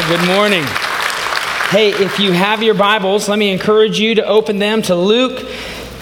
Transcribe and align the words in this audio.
Well, 0.00 0.16
good 0.16 0.26
morning. 0.28 0.64
Hey, 1.68 1.90
if 1.90 2.18
you 2.18 2.32
have 2.32 2.62
your 2.62 2.72
Bibles, 2.72 3.28
let 3.28 3.38
me 3.38 3.52
encourage 3.52 4.00
you 4.00 4.14
to 4.14 4.24
open 4.24 4.58
them 4.58 4.80
to 4.82 4.94
Luke 4.94 5.46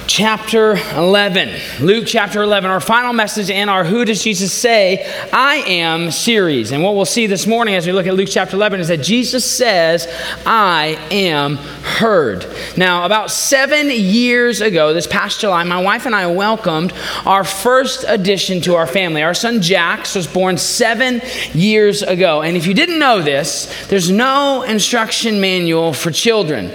chapter 0.08 0.76
11. 0.96 1.84
Luke 1.84 2.04
chapter 2.06 2.42
11, 2.42 2.70
our 2.70 2.80
final 2.80 3.12
message 3.12 3.50
in 3.50 3.68
our 3.68 3.84
Who 3.84 4.06
Does 4.06 4.24
Jesus 4.24 4.52
Say 4.52 5.06
I 5.32 5.56
Am 5.56 6.10
series. 6.10 6.72
And 6.72 6.82
what 6.82 6.96
we'll 6.96 7.04
see 7.04 7.26
this 7.26 7.46
morning 7.46 7.74
as 7.74 7.86
we 7.86 7.92
look 7.92 8.06
at 8.06 8.14
Luke 8.14 8.30
chapter 8.30 8.56
11 8.56 8.80
is 8.80 8.88
that 8.88 9.02
Jesus 9.02 9.44
says, 9.44 10.08
I 10.46 10.98
am 11.10 11.56
heard. 11.56 12.46
Now, 12.76 13.04
about 13.04 13.30
seven 13.30 13.90
years 13.90 14.62
ago, 14.62 14.94
this 14.94 15.06
past 15.06 15.40
July, 15.40 15.62
my 15.64 15.82
wife 15.82 16.06
and 16.06 16.14
I 16.14 16.26
welcomed 16.28 16.94
our 17.26 17.44
first 17.44 18.04
addition 18.08 18.62
to 18.62 18.76
our 18.76 18.86
family. 18.86 19.22
Our 19.22 19.34
son 19.34 19.60
Jax 19.60 20.14
was 20.14 20.26
born 20.26 20.56
seven 20.56 21.20
years 21.52 22.02
ago. 22.02 22.40
And 22.40 22.56
if 22.56 22.66
you 22.66 22.72
didn't 22.72 22.98
know 22.98 23.20
this, 23.20 23.86
there's 23.88 24.10
no 24.10 24.62
instruction 24.62 25.40
manual 25.40 25.92
for 25.92 26.10
children 26.10 26.72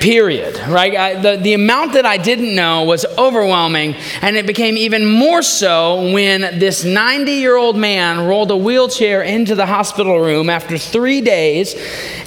period 0.00 0.58
right 0.68 0.94
I, 0.96 1.20
the, 1.20 1.36
the 1.36 1.54
amount 1.54 1.94
that 1.94 2.06
i 2.06 2.16
didn't 2.16 2.54
know 2.54 2.84
was 2.84 3.04
overwhelming 3.16 3.94
and 4.22 4.36
it 4.36 4.46
became 4.46 4.76
even 4.76 5.06
more 5.06 5.42
so 5.42 6.12
when 6.12 6.40
this 6.58 6.84
90 6.84 7.32
year 7.32 7.56
old 7.56 7.76
man 7.76 8.26
rolled 8.26 8.50
a 8.50 8.56
wheelchair 8.56 9.22
into 9.22 9.54
the 9.54 9.66
hospital 9.66 10.18
room 10.18 10.50
after 10.50 10.78
three 10.78 11.20
days 11.20 11.74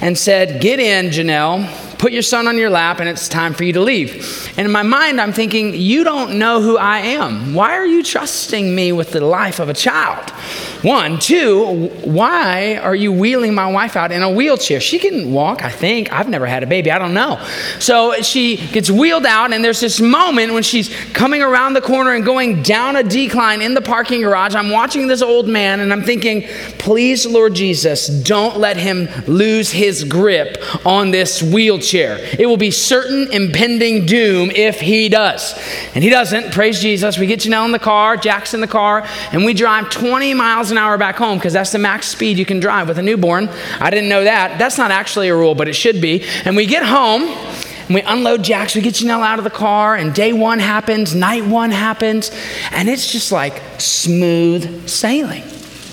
and 0.00 0.16
said 0.16 0.60
get 0.60 0.78
in 0.78 1.06
janelle 1.06 1.68
put 2.02 2.12
your 2.12 2.22
son 2.22 2.48
on 2.48 2.58
your 2.58 2.68
lap 2.68 2.98
and 2.98 3.08
it's 3.08 3.28
time 3.28 3.54
for 3.54 3.62
you 3.62 3.72
to 3.72 3.80
leave. 3.80 4.52
And 4.58 4.66
in 4.66 4.72
my 4.72 4.82
mind, 4.82 5.20
I'm 5.20 5.32
thinking, 5.32 5.72
you 5.72 6.02
don't 6.02 6.36
know 6.36 6.60
who 6.60 6.76
I 6.76 6.98
am. 6.98 7.54
Why 7.54 7.76
are 7.76 7.86
you 7.86 8.02
trusting 8.02 8.74
me 8.74 8.90
with 8.90 9.12
the 9.12 9.24
life 9.24 9.60
of 9.60 9.68
a 9.68 9.72
child? 9.72 10.32
One. 10.82 11.20
Two, 11.20 11.88
why 12.02 12.76
are 12.76 12.94
you 12.94 13.12
wheeling 13.12 13.54
my 13.54 13.70
wife 13.70 13.96
out 13.96 14.10
in 14.10 14.22
a 14.22 14.30
wheelchair? 14.30 14.80
She 14.80 14.98
can 14.98 15.32
walk, 15.32 15.64
I 15.64 15.70
think. 15.70 16.12
I've 16.12 16.28
never 16.28 16.44
had 16.44 16.64
a 16.64 16.66
baby, 16.66 16.90
I 16.90 16.98
don't 16.98 17.14
know. 17.14 17.40
So 17.78 18.14
she 18.22 18.56
gets 18.56 18.90
wheeled 18.90 19.24
out, 19.24 19.52
and 19.52 19.64
there's 19.64 19.78
this 19.78 20.00
moment 20.00 20.52
when 20.54 20.64
she's 20.64 20.92
coming 21.12 21.40
around 21.40 21.74
the 21.74 21.80
corner 21.80 22.14
and 22.14 22.24
going 22.24 22.62
down 22.62 22.96
a 22.96 23.04
decline 23.04 23.62
in 23.62 23.74
the 23.74 23.80
parking 23.80 24.22
garage. 24.22 24.56
I'm 24.56 24.70
watching 24.70 25.06
this 25.06 25.22
old 25.22 25.46
man, 25.46 25.78
and 25.78 25.92
I'm 25.92 26.02
thinking, 26.02 26.42
please, 26.78 27.26
Lord 27.26 27.54
Jesus, 27.54 28.08
don't 28.08 28.58
let 28.58 28.76
him 28.76 29.08
lose 29.28 29.70
his 29.70 30.02
grip 30.02 30.58
on 30.84 31.12
this 31.12 31.42
wheelchair. 31.42 32.18
It 32.38 32.46
will 32.46 32.56
be 32.56 32.72
certain 32.72 33.30
impending 33.30 34.04
doom 34.04 34.50
if 34.50 34.80
he 34.80 35.08
does. 35.08 35.54
And 35.94 36.02
he 36.02 36.10
doesn't. 36.10 36.52
Praise 36.52 36.80
Jesus. 36.80 37.18
We 37.18 37.28
get 37.28 37.40
Janelle 37.40 37.66
in 37.66 37.72
the 37.72 37.78
car, 37.78 38.16
Jax 38.16 38.52
in 38.52 38.60
the 38.60 38.66
car, 38.66 39.06
and 39.30 39.44
we 39.44 39.54
drive 39.54 39.88
20 39.90 40.34
miles 40.34 40.71
an 40.72 40.78
hour 40.78 40.98
back 40.98 41.16
home 41.16 41.38
because 41.38 41.52
that's 41.52 41.70
the 41.70 41.78
max 41.78 42.08
speed 42.08 42.38
you 42.38 42.44
can 42.44 42.58
drive 42.58 42.88
with 42.88 42.98
a 42.98 43.02
newborn. 43.02 43.48
I 43.78 43.90
didn't 43.90 44.08
know 44.08 44.24
that. 44.24 44.58
That's 44.58 44.78
not 44.78 44.90
actually 44.90 45.28
a 45.28 45.36
rule, 45.36 45.54
but 45.54 45.68
it 45.68 45.74
should 45.74 46.00
be. 46.00 46.24
And 46.44 46.56
we 46.56 46.66
get 46.66 46.82
home. 46.82 47.22
And 47.22 47.94
we 47.96 48.02
unload 48.02 48.44
Jax, 48.44 48.74
we 48.76 48.80
get 48.80 48.94
Janelle 48.94 49.22
out 49.22 49.38
of 49.38 49.44
the 49.44 49.50
car, 49.50 49.96
and 49.96 50.14
day 50.14 50.32
one 50.32 50.60
happens, 50.60 51.16
night 51.16 51.44
one 51.44 51.72
happens, 51.72 52.30
and 52.70 52.88
it's 52.88 53.10
just 53.10 53.32
like 53.32 53.60
smooth 53.78 54.88
sailing. 54.88 55.42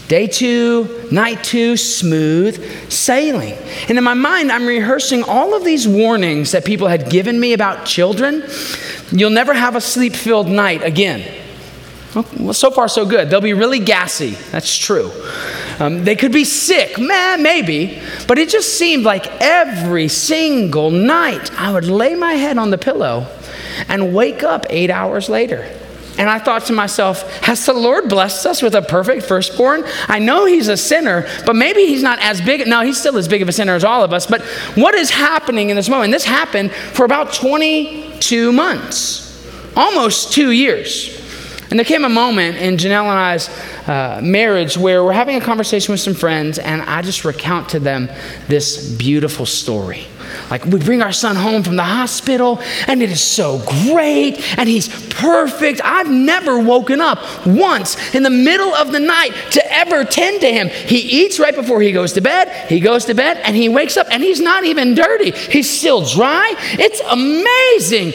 Day 0.07 0.25
two, 0.27 1.07
night 1.11 1.43
two, 1.43 1.77
smooth 1.77 2.91
sailing. 2.91 3.53
And 3.87 3.97
in 3.97 4.03
my 4.03 4.13
mind, 4.13 4.51
I'm 4.51 4.65
rehearsing 4.65 5.23
all 5.23 5.55
of 5.55 5.63
these 5.63 5.87
warnings 5.87 6.51
that 6.51 6.65
people 6.65 6.87
had 6.87 7.09
given 7.09 7.39
me 7.39 7.53
about 7.53 7.85
children. 7.85 8.43
You'll 9.11 9.29
never 9.29 9.53
have 9.53 9.75
a 9.75 9.81
sleep 9.81 10.15
filled 10.15 10.47
night 10.47 10.83
again. 10.83 11.23
Well, 12.15 12.53
so 12.53 12.71
far, 12.71 12.87
so 12.87 13.05
good. 13.05 13.29
They'll 13.29 13.39
be 13.41 13.53
really 13.53 13.79
gassy. 13.79 14.31
That's 14.51 14.75
true. 14.75 15.11
Um, 15.79 16.03
they 16.03 16.15
could 16.15 16.31
be 16.31 16.43
sick, 16.43 16.97
Meh, 16.97 17.37
maybe. 17.37 18.01
But 18.27 18.39
it 18.39 18.49
just 18.49 18.77
seemed 18.77 19.03
like 19.03 19.27
every 19.39 20.07
single 20.07 20.89
night 20.89 21.51
I 21.57 21.71
would 21.71 21.85
lay 21.85 22.15
my 22.15 22.33
head 22.33 22.57
on 22.57 22.71
the 22.71 22.77
pillow 22.77 23.27
and 23.87 24.13
wake 24.13 24.43
up 24.43 24.65
eight 24.69 24.89
hours 24.89 25.29
later. 25.29 25.69
And 26.17 26.29
I 26.29 26.37
thought 26.37 26.65
to 26.65 26.73
myself, 26.73 27.21
has 27.43 27.65
the 27.65 27.73
Lord 27.73 28.09
blessed 28.09 28.45
us 28.45 28.61
with 28.61 28.75
a 28.75 28.81
perfect 28.81 29.23
firstborn? 29.23 29.83
I 30.09 30.19
know 30.19 30.45
he's 30.45 30.67
a 30.67 30.75
sinner, 30.75 31.25
but 31.45 31.55
maybe 31.55 31.85
he's 31.85 32.03
not 32.03 32.19
as 32.19 32.41
big. 32.41 32.67
No, 32.67 32.81
he's 32.81 32.99
still 32.99 33.15
as 33.17 33.29
big 33.29 33.41
of 33.41 33.47
a 33.47 33.53
sinner 33.53 33.73
as 33.75 33.85
all 33.85 34.03
of 34.03 34.11
us. 34.11 34.25
But 34.25 34.41
what 34.75 34.95
is 34.95 35.09
happening 35.11 35.69
in 35.69 35.77
this 35.77 35.87
moment? 35.87 36.11
This 36.11 36.25
happened 36.25 36.71
for 36.71 37.05
about 37.05 37.33
22 37.33 38.51
months, 38.51 39.47
almost 39.77 40.33
two 40.33 40.51
years. 40.51 41.18
And 41.69 41.77
there 41.77 41.85
came 41.85 42.03
a 42.03 42.09
moment 42.09 42.57
in 42.57 42.77
Janelle 42.77 43.05
and 43.05 43.19
I's 43.19 43.49
uh, 43.87 44.21
marriage 44.23 44.75
where 44.75 45.03
we're 45.03 45.13
having 45.13 45.35
a 45.35 45.41
conversation 45.41 45.91
with 45.91 46.01
some 46.01 46.15
friends, 46.15 46.57
and 46.57 46.81
I 46.81 47.03
just 47.03 47.23
recount 47.25 47.69
to 47.69 47.79
them 47.79 48.09
this 48.47 48.91
beautiful 48.93 49.45
story. 49.45 50.07
Like, 50.49 50.65
we 50.65 50.79
bring 50.79 51.01
our 51.01 51.11
son 51.11 51.35
home 51.35 51.63
from 51.63 51.75
the 51.75 51.83
hospital, 51.83 52.59
and 52.87 53.03
it 53.03 53.11
is 53.11 53.21
so 53.21 53.63
great, 53.87 54.57
and 54.57 54.67
he's 54.67 54.87
perfect. 55.09 55.81
I've 55.83 56.09
never 56.09 56.59
woken 56.59 57.01
up 57.01 57.19
once 57.45 58.15
in 58.15 58.23
the 58.23 58.29
middle 58.29 58.73
of 58.73 58.91
the 58.91 58.99
night 58.99 59.31
to 59.51 59.71
ever 59.71 60.03
tend 60.03 60.41
to 60.41 60.51
him. 60.51 60.69
He 60.69 60.99
eats 60.99 61.39
right 61.39 61.55
before 61.55 61.81
he 61.81 61.91
goes 61.91 62.13
to 62.13 62.21
bed, 62.21 62.49
he 62.67 62.79
goes 62.79 63.05
to 63.05 63.13
bed, 63.13 63.37
and 63.43 63.55
he 63.55 63.69
wakes 63.69 63.95
up, 63.95 64.07
and 64.11 64.23
he's 64.23 64.39
not 64.39 64.65
even 64.65 64.95
dirty. 64.95 65.31
He's 65.31 65.69
still 65.69 66.03
dry. 66.03 66.55
It's 66.73 67.01
amazing. 67.01 68.13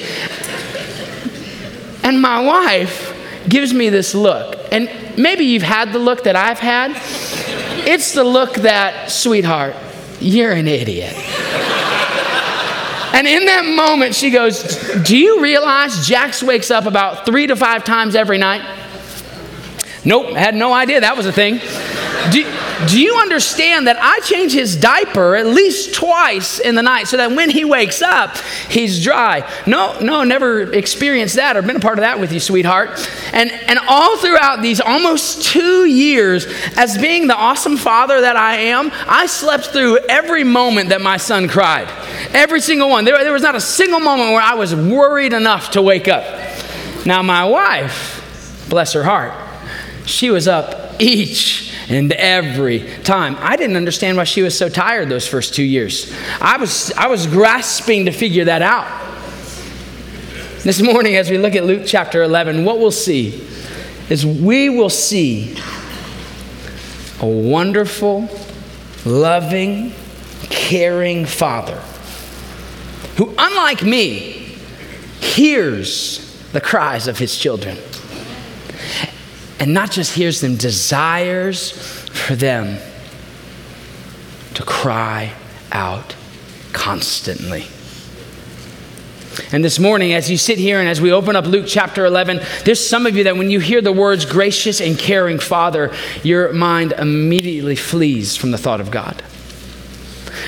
And 2.02 2.20
my 2.20 2.40
wife 2.40 3.13
gives 3.48 3.72
me 3.74 3.88
this 3.88 4.14
look, 4.14 4.58
and 4.72 4.90
maybe 5.16 5.44
you've 5.44 5.62
had 5.62 5.92
the 5.92 5.98
look 5.98 6.24
that 6.24 6.36
I've 6.36 6.58
had. 6.58 6.92
It's 7.86 8.12
the 8.14 8.24
look 8.24 8.54
that, 8.56 9.10
sweetheart, 9.10 9.74
you're 10.20 10.52
an 10.52 10.68
idiot. 10.68 11.14
And 13.14 13.28
in 13.28 13.44
that 13.46 13.64
moment, 13.64 14.14
she 14.16 14.30
goes, 14.30 14.62
Do 15.04 15.16
you 15.16 15.40
realize 15.40 16.06
Jax 16.06 16.42
wakes 16.42 16.70
up 16.72 16.86
about 16.86 17.24
three 17.24 17.46
to 17.46 17.54
five 17.54 17.84
times 17.84 18.16
every 18.16 18.38
night? 18.38 18.62
Nope, 20.04 20.34
had 20.34 20.54
no 20.54 20.72
idea 20.72 21.00
that 21.00 21.16
was 21.16 21.26
a 21.26 21.32
thing. 21.32 21.60
Do, 22.32 22.44
do 22.86 23.00
you 23.00 23.16
understand 23.16 23.86
that 23.86 23.96
I 24.00 24.20
change 24.20 24.52
his 24.52 24.76
diaper 24.76 25.36
at 25.36 25.46
least 25.46 25.94
twice 25.94 26.58
in 26.58 26.74
the 26.74 26.82
night 26.82 27.08
so 27.08 27.16
that 27.16 27.30
when 27.32 27.50
he 27.50 27.64
wakes 27.64 28.02
up, 28.02 28.36
he's 28.68 29.02
dry? 29.02 29.48
No, 29.66 29.98
no, 30.00 30.24
never 30.24 30.72
experienced 30.72 31.36
that 31.36 31.56
or 31.56 31.62
been 31.62 31.76
a 31.76 31.80
part 31.80 31.98
of 31.98 32.02
that 32.02 32.18
with 32.18 32.32
you, 32.32 32.40
sweetheart. 32.40 32.90
And, 33.32 33.50
and 33.50 33.78
all 33.88 34.18
throughout 34.18 34.60
these 34.60 34.80
almost 34.80 35.44
two 35.44 35.84
years, 35.84 36.46
as 36.76 36.98
being 36.98 37.26
the 37.26 37.36
awesome 37.36 37.76
father 37.76 38.20
that 38.20 38.36
I 38.36 38.56
am, 38.56 38.90
I 39.06 39.26
slept 39.26 39.66
through 39.66 39.98
every 40.08 40.44
moment 40.44 40.88
that 40.88 41.00
my 41.00 41.16
son 41.16 41.48
cried. 41.48 41.88
Every 42.32 42.60
single 42.60 42.88
one. 42.88 43.04
There, 43.04 43.22
there 43.22 43.32
was 43.32 43.42
not 43.42 43.54
a 43.54 43.60
single 43.60 44.00
moment 44.00 44.30
where 44.30 44.42
I 44.42 44.54
was 44.54 44.74
worried 44.74 45.32
enough 45.32 45.70
to 45.72 45.82
wake 45.82 46.08
up. 46.08 46.24
Now, 47.06 47.22
my 47.22 47.44
wife, 47.44 48.66
bless 48.68 48.94
her 48.94 49.04
heart, 49.04 49.32
she 50.06 50.30
was 50.30 50.48
up 50.48 51.00
each 51.00 51.63
and 51.88 52.12
every 52.12 52.88
time. 53.02 53.36
I 53.38 53.56
didn't 53.56 53.76
understand 53.76 54.16
why 54.16 54.24
she 54.24 54.42
was 54.42 54.56
so 54.56 54.68
tired 54.68 55.08
those 55.08 55.26
first 55.26 55.54
two 55.54 55.62
years. 55.62 56.14
I 56.40 56.56
was, 56.56 56.92
I 56.92 57.06
was 57.08 57.26
grasping 57.26 58.06
to 58.06 58.12
figure 58.12 58.46
that 58.46 58.62
out. 58.62 59.02
This 60.62 60.80
morning, 60.80 61.16
as 61.16 61.30
we 61.30 61.36
look 61.36 61.54
at 61.54 61.64
Luke 61.64 61.82
chapter 61.84 62.22
11, 62.22 62.64
what 62.64 62.78
we'll 62.78 62.90
see 62.90 63.46
is 64.08 64.24
we 64.24 64.70
will 64.70 64.90
see 64.90 65.56
a 67.20 67.26
wonderful, 67.26 68.28
loving, 69.04 69.92
caring 70.48 71.26
father 71.26 71.80
who, 73.16 73.34
unlike 73.38 73.82
me, 73.82 74.56
hears 75.20 76.20
the 76.52 76.60
cries 76.60 77.08
of 77.08 77.18
his 77.18 77.36
children 77.36 77.76
and 79.58 79.72
not 79.72 79.90
just 79.90 80.14
hears 80.14 80.40
them, 80.40 80.56
desires 80.56 81.70
for 82.08 82.34
them 82.34 82.78
to 84.54 84.62
cry 84.62 85.32
out 85.72 86.14
constantly. 86.72 87.66
And 89.52 89.64
this 89.64 89.78
morning, 89.78 90.12
as 90.12 90.30
you 90.30 90.36
sit 90.36 90.58
here 90.58 90.78
and 90.78 90.88
as 90.88 91.00
we 91.00 91.12
open 91.12 91.34
up 91.34 91.46
Luke 91.46 91.64
chapter 91.66 92.04
11, 92.04 92.40
there's 92.64 92.84
some 92.84 93.06
of 93.06 93.16
you 93.16 93.24
that 93.24 93.36
when 93.36 93.50
you 93.50 93.58
hear 93.58 93.80
the 93.80 93.92
words 93.92 94.24
gracious 94.24 94.80
and 94.80 94.98
caring 94.98 95.38
Father, 95.38 95.92
your 96.22 96.52
mind 96.52 96.92
immediately 96.92 97.76
flees 97.76 98.36
from 98.36 98.52
the 98.52 98.58
thought 98.58 98.80
of 98.80 98.90
God. 98.90 99.22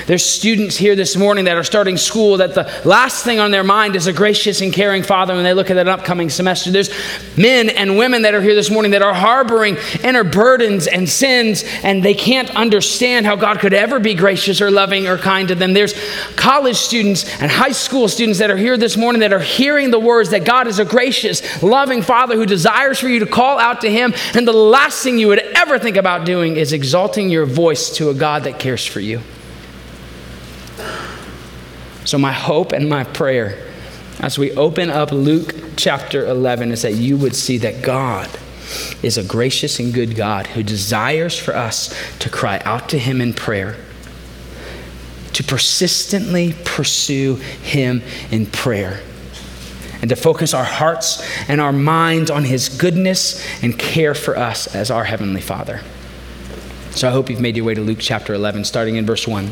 There's 0.07 0.25
students 0.25 0.77
here 0.77 0.95
this 0.95 1.17
morning 1.17 1.45
that 1.45 1.57
are 1.57 1.65
starting 1.65 1.97
school 1.97 2.37
that 2.37 2.55
the 2.55 2.63
last 2.85 3.25
thing 3.25 3.41
on 3.41 3.51
their 3.51 3.65
mind 3.65 3.93
is 3.97 4.07
a 4.07 4.13
gracious 4.13 4.61
and 4.61 4.71
caring 4.71 5.03
Father 5.03 5.35
when 5.35 5.43
they 5.43 5.53
look 5.53 5.69
at 5.69 5.75
an 5.75 5.89
upcoming 5.89 6.29
semester. 6.29 6.71
There's 6.71 6.89
men 7.37 7.67
and 7.67 7.97
women 7.97 8.21
that 8.21 8.33
are 8.33 8.41
here 8.41 8.55
this 8.55 8.71
morning 8.71 8.91
that 8.91 9.01
are 9.01 9.13
harboring 9.13 9.75
inner 10.05 10.23
burdens 10.23 10.87
and 10.87 11.09
sins, 11.09 11.65
and 11.83 12.01
they 12.01 12.13
can't 12.13 12.49
understand 12.55 13.25
how 13.25 13.35
God 13.35 13.59
could 13.59 13.73
ever 13.73 13.99
be 13.99 14.13
gracious 14.13 14.61
or 14.61 14.71
loving 14.71 15.07
or 15.07 15.17
kind 15.17 15.49
to 15.49 15.55
them. 15.55 15.73
There's 15.73 15.93
college 16.37 16.77
students 16.77 17.29
and 17.41 17.51
high 17.51 17.73
school 17.73 18.07
students 18.07 18.39
that 18.39 18.49
are 18.49 18.55
here 18.55 18.77
this 18.77 18.95
morning 18.95 19.19
that 19.19 19.33
are 19.33 19.39
hearing 19.39 19.91
the 19.91 19.99
words 19.99 20.29
that 20.29 20.45
God 20.45 20.67
is 20.67 20.79
a 20.79 20.85
gracious, 20.85 21.61
loving 21.61 22.01
Father 22.01 22.37
who 22.37 22.45
desires 22.45 22.97
for 22.97 23.09
you 23.09 23.19
to 23.19 23.25
call 23.25 23.59
out 23.59 23.81
to 23.81 23.91
Him, 23.91 24.13
and 24.33 24.47
the 24.47 24.53
last 24.53 25.03
thing 25.03 25.19
you 25.19 25.27
would 25.27 25.39
ever 25.39 25.77
think 25.77 25.97
about 25.97 26.25
doing 26.25 26.55
is 26.55 26.71
exalting 26.71 27.29
your 27.29 27.45
voice 27.45 27.89
to 27.97 28.09
a 28.09 28.13
God 28.13 28.45
that 28.45 28.57
cares 28.57 28.85
for 28.85 29.01
you. 29.01 29.19
So, 32.07 32.17
my 32.17 32.31
hope 32.31 32.71
and 32.71 32.87
my 32.87 33.03
prayer 33.03 33.61
as 34.21 34.39
we 34.39 34.53
open 34.53 34.89
up 34.89 35.11
Luke 35.11 35.53
chapter 35.75 36.25
11 36.25 36.71
is 36.71 36.83
that 36.83 36.93
you 36.93 37.17
would 37.17 37.35
see 37.35 37.57
that 37.57 37.81
God 37.81 38.29
is 39.03 39.17
a 39.17 39.25
gracious 39.25 39.77
and 39.77 39.93
good 39.93 40.15
God 40.15 40.47
who 40.47 40.63
desires 40.63 41.37
for 41.37 41.53
us 41.53 41.93
to 42.19 42.29
cry 42.29 42.61
out 42.63 42.87
to 42.91 42.97
Him 42.97 43.19
in 43.19 43.33
prayer, 43.33 43.75
to 45.33 45.43
persistently 45.43 46.55
pursue 46.63 47.35
Him 47.35 48.01
in 48.31 48.45
prayer, 48.45 49.01
and 49.99 50.07
to 50.07 50.15
focus 50.15 50.53
our 50.53 50.63
hearts 50.63 51.21
and 51.49 51.59
our 51.59 51.73
minds 51.73 52.31
on 52.31 52.45
His 52.45 52.69
goodness 52.69 53.45
and 53.61 53.77
care 53.77 54.15
for 54.15 54.37
us 54.37 54.73
as 54.73 54.89
our 54.89 55.03
Heavenly 55.03 55.41
Father. 55.41 55.81
So 56.91 57.09
I 57.09 57.11
hope 57.11 57.29
you've 57.29 57.41
made 57.41 57.57
your 57.57 57.65
way 57.65 57.73
to 57.73 57.81
Luke 57.81 57.99
chapter 57.99 58.33
11, 58.33 58.63
starting 58.63 58.95
in 58.95 59.05
verse 59.05 59.27
1. 59.27 59.51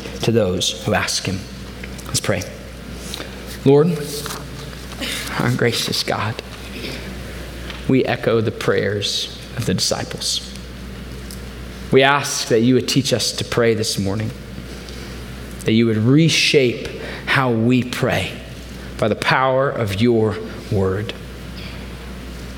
to 0.23 0.31
those 0.31 0.83
who 0.85 0.93
ask 0.93 1.25
Him? 1.25 1.39
Let's 2.07 2.19
pray. 2.19 2.43
Lord, 3.63 3.97
our 5.39 5.55
gracious 5.55 6.03
God, 6.03 6.41
we 7.87 8.03
echo 8.05 8.41
the 8.41 8.51
prayers 8.51 9.37
of 9.57 9.65
the 9.65 9.73
disciples. 9.73 10.47
We 11.91 12.03
ask 12.03 12.47
that 12.47 12.61
you 12.61 12.75
would 12.75 12.87
teach 12.87 13.13
us 13.13 13.31
to 13.33 13.45
pray 13.45 13.73
this 13.73 13.99
morning, 13.99 14.31
that 15.65 15.73
you 15.73 15.85
would 15.85 15.97
reshape 15.97 16.87
how 17.25 17.51
we 17.51 17.83
pray 17.83 18.37
by 18.97 19.07
the 19.07 19.15
power 19.15 19.69
of 19.69 20.01
your 20.01 20.37
word. 20.71 21.13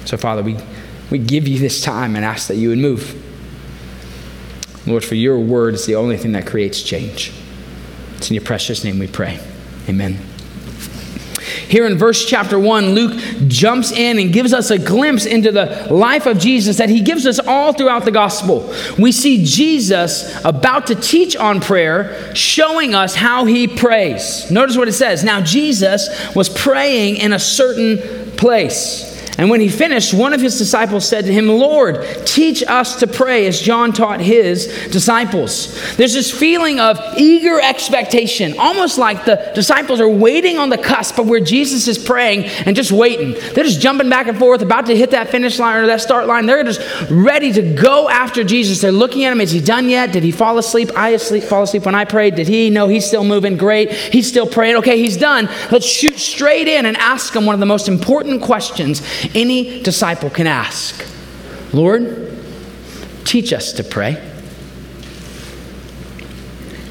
So, 0.05 0.17
Father, 0.17 0.43
we, 0.43 0.57
we 1.09 1.17
give 1.17 1.47
you 1.47 1.59
this 1.59 1.81
time 1.81 2.15
and 2.15 2.23
ask 2.23 2.47
that 2.47 2.55
you 2.55 2.69
would 2.69 2.79
move. 2.79 3.19
Lord, 4.85 5.03
for 5.03 5.15
your 5.15 5.39
word 5.39 5.73
is 5.73 5.85
the 5.85 5.95
only 5.95 6.17
thing 6.17 6.33
that 6.33 6.45
creates 6.45 6.81
change. 6.81 7.33
It's 8.23 8.29
in 8.29 8.35
your 8.35 8.45
precious 8.45 8.85
name 8.85 8.99
we 8.99 9.07
pray. 9.07 9.37
Amen. 9.89 10.17
Here 11.67 11.85
in 11.85 11.97
verse 11.97 12.25
chapter 12.25 12.57
1, 12.57 12.91
Luke 12.91 13.21
jumps 13.49 13.91
in 13.91 14.17
and 14.17 14.31
gives 14.31 14.53
us 14.53 14.71
a 14.71 14.79
glimpse 14.79 15.25
into 15.25 15.51
the 15.51 15.89
life 15.91 16.25
of 16.25 16.37
Jesus 16.39 16.77
that 16.77 16.87
he 16.87 17.01
gives 17.01 17.25
us 17.25 17.37
all 17.37 17.73
throughout 17.73 18.05
the 18.05 18.11
gospel. 18.11 18.73
We 18.97 19.11
see 19.11 19.43
Jesus 19.43 20.41
about 20.45 20.87
to 20.87 20.95
teach 20.95 21.35
on 21.35 21.59
prayer, 21.59 22.33
showing 22.33 22.95
us 22.95 23.13
how 23.13 23.43
he 23.43 23.67
prays. 23.67 24.49
Notice 24.49 24.77
what 24.77 24.87
it 24.87 24.93
says. 24.93 25.25
Now, 25.25 25.41
Jesus 25.41 26.33
was 26.33 26.47
praying 26.47 27.17
in 27.17 27.33
a 27.33 27.39
certain 27.39 28.31
place. 28.37 29.12
And 29.43 29.49
when 29.49 29.59
he 29.59 29.67
finished, 29.67 30.13
one 30.13 30.31
of 30.31 30.39
his 30.39 30.57
disciples 30.57 31.05
said 31.05 31.25
to 31.25 31.33
him, 31.33 31.49
Lord, 31.49 32.01
teach 32.25 32.63
us 32.63 32.95
to 33.01 33.07
pray 33.07 33.45
as 33.45 33.59
John 33.59 33.91
taught 33.91 34.21
his 34.21 34.67
disciples. 34.89 35.97
There's 35.97 36.13
this 36.13 36.31
feeling 36.31 36.79
of 36.79 36.97
eager 37.17 37.59
expectation, 37.59 38.57
almost 38.57 38.97
like 38.97 39.25
the 39.25 39.51
disciples 39.53 39.99
are 39.99 40.07
waiting 40.07 40.57
on 40.59 40.69
the 40.69 40.77
cusp 40.77 41.19
of 41.19 41.27
where 41.27 41.41
Jesus 41.41 41.89
is 41.89 41.97
praying 41.97 42.45
and 42.65 42.73
just 42.73 42.93
waiting. 42.93 43.33
They're 43.53 43.65
just 43.65 43.81
jumping 43.81 44.07
back 44.07 44.27
and 44.27 44.39
forth, 44.39 44.61
about 44.61 44.85
to 44.85 44.95
hit 44.95 45.11
that 45.11 45.27
finish 45.27 45.59
line 45.59 45.75
or 45.75 45.87
that 45.87 45.99
start 45.99 46.25
line. 46.25 46.45
They're 46.45 46.63
just 46.63 46.79
ready 47.11 47.51
to 47.51 47.73
go 47.73 48.07
after 48.07 48.45
Jesus. 48.45 48.79
They're 48.79 48.93
looking 48.93 49.25
at 49.25 49.33
him. 49.33 49.41
Is 49.41 49.51
he 49.51 49.59
done 49.59 49.89
yet? 49.89 50.13
Did 50.13 50.23
he 50.23 50.31
fall 50.31 50.57
asleep? 50.57 50.89
I 50.95 51.09
asleep, 51.09 51.43
fall 51.43 51.63
asleep 51.63 51.83
when 51.83 51.95
I 51.95 52.05
prayed. 52.05 52.35
Did 52.35 52.47
he? 52.47 52.69
No, 52.69 52.87
he's 52.87 53.05
still 53.05 53.25
moving. 53.25 53.57
Great. 53.57 53.91
He's 53.91 54.25
still 54.29 54.47
praying. 54.47 54.77
Okay, 54.77 54.97
he's 54.97 55.17
done. 55.17 55.49
Let's 55.69 55.85
shoot 55.85 56.17
straight 56.17 56.69
in 56.69 56.85
and 56.85 56.95
ask 56.95 57.35
him 57.35 57.45
one 57.45 57.55
of 57.55 57.59
the 57.59 57.65
most 57.65 57.89
important 57.89 58.41
questions 58.41 59.01
any 59.33 59.81
disciple 59.81 60.29
can 60.29 60.47
ask 60.47 61.05
Lord, 61.73 62.31
teach 63.25 63.51
us 63.51 63.73
to 63.73 63.83
pray. 63.83 64.29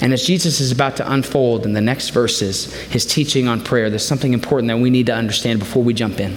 And 0.00 0.12
as 0.12 0.26
Jesus 0.26 0.58
is 0.58 0.72
about 0.72 0.96
to 0.96 1.12
unfold 1.12 1.64
in 1.64 1.72
the 1.72 1.80
next 1.80 2.10
verses 2.10 2.74
his 2.74 3.06
teaching 3.06 3.46
on 3.46 3.62
prayer, 3.62 3.88
there's 3.88 4.04
something 4.04 4.32
important 4.32 4.66
that 4.68 4.78
we 4.78 4.90
need 4.90 5.06
to 5.06 5.14
understand 5.14 5.60
before 5.60 5.84
we 5.84 5.94
jump 5.94 6.18
in. 6.18 6.36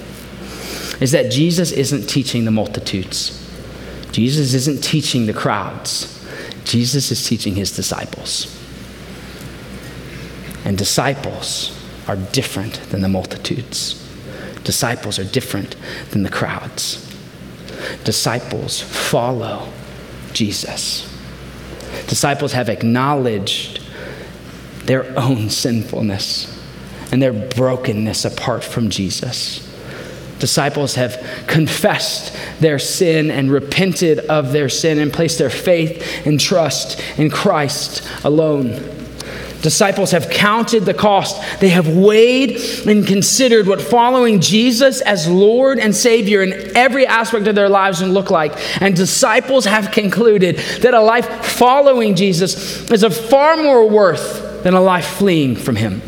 Is 1.02 1.12
that 1.12 1.32
Jesus 1.32 1.72
isn't 1.72 2.08
teaching 2.08 2.46
the 2.46 2.52
multitudes. 2.52 3.42
Jesus 4.12 4.54
isn't 4.54 4.84
teaching 4.84 5.26
the 5.26 5.34
crowds. 5.34 6.24
Jesus 6.64 7.10
is 7.10 7.28
teaching 7.28 7.56
his 7.56 7.76
disciples. 7.76 8.56
And 10.64 10.78
disciples 10.78 11.76
are 12.08 12.16
different 12.16 12.76
than 12.92 13.02
the 13.02 13.10
multitudes. 13.10 14.05
Disciples 14.66 15.18
are 15.20 15.24
different 15.24 15.76
than 16.10 16.24
the 16.24 16.30
crowds. 16.30 17.02
Disciples 18.04 18.82
follow 18.82 19.72
Jesus. 20.34 21.12
Disciples 22.08 22.52
have 22.52 22.68
acknowledged 22.68 23.80
their 24.86 25.18
own 25.18 25.50
sinfulness 25.64 26.52
and 27.12 27.22
their 27.22 27.32
brokenness 27.32 28.26
apart 28.26 28.64
from 28.64 28.90
Jesus. 28.90 29.62
Disciples 30.40 30.96
have 30.96 31.46
confessed 31.48 32.36
their 32.60 32.78
sin 32.78 33.32
and 33.32 33.50
repented 33.50 34.20
of 34.20 34.52
their 34.52 34.68
sin 34.68 35.00
and 35.00 35.14
placed 35.14 35.38
their 35.38 35.50
faith 35.50 36.26
and 36.26 36.40
trust 36.40 37.00
in 37.18 37.30
Christ 37.30 38.06
alone. 38.24 39.05
Disciples 39.66 40.12
have 40.12 40.30
counted 40.30 40.86
the 40.86 40.94
cost. 40.94 41.42
They 41.60 41.70
have 41.70 41.88
weighed 41.88 42.62
and 42.86 43.04
considered 43.08 43.66
what 43.66 43.82
following 43.82 44.40
Jesus 44.40 45.02
as 45.02 45.28
Lord 45.28 45.80
and 45.80 45.96
Savior 45.96 46.44
in 46.44 46.78
every 46.78 47.08
aspect 47.08 47.48
of 47.48 47.56
their 47.56 47.68
lives 47.68 48.00
would 48.00 48.12
look 48.12 48.30
like. 48.30 48.54
And 48.80 48.96
disciples 48.96 49.66
have 49.66 49.90
concluded 49.90 50.58
that 50.84 50.94
a 50.94 51.02
life 51.02 51.44
following 51.44 52.14
Jesus 52.14 52.92
is 52.92 53.02
of 53.02 53.18
far 53.18 53.58
more 53.58 53.90
worth 53.90 54.62
than 54.62 54.76
a 54.76 54.82
life 54.82 55.08
fleeing 55.08 55.56
from 55.56 55.78
Him. 55.78 56.00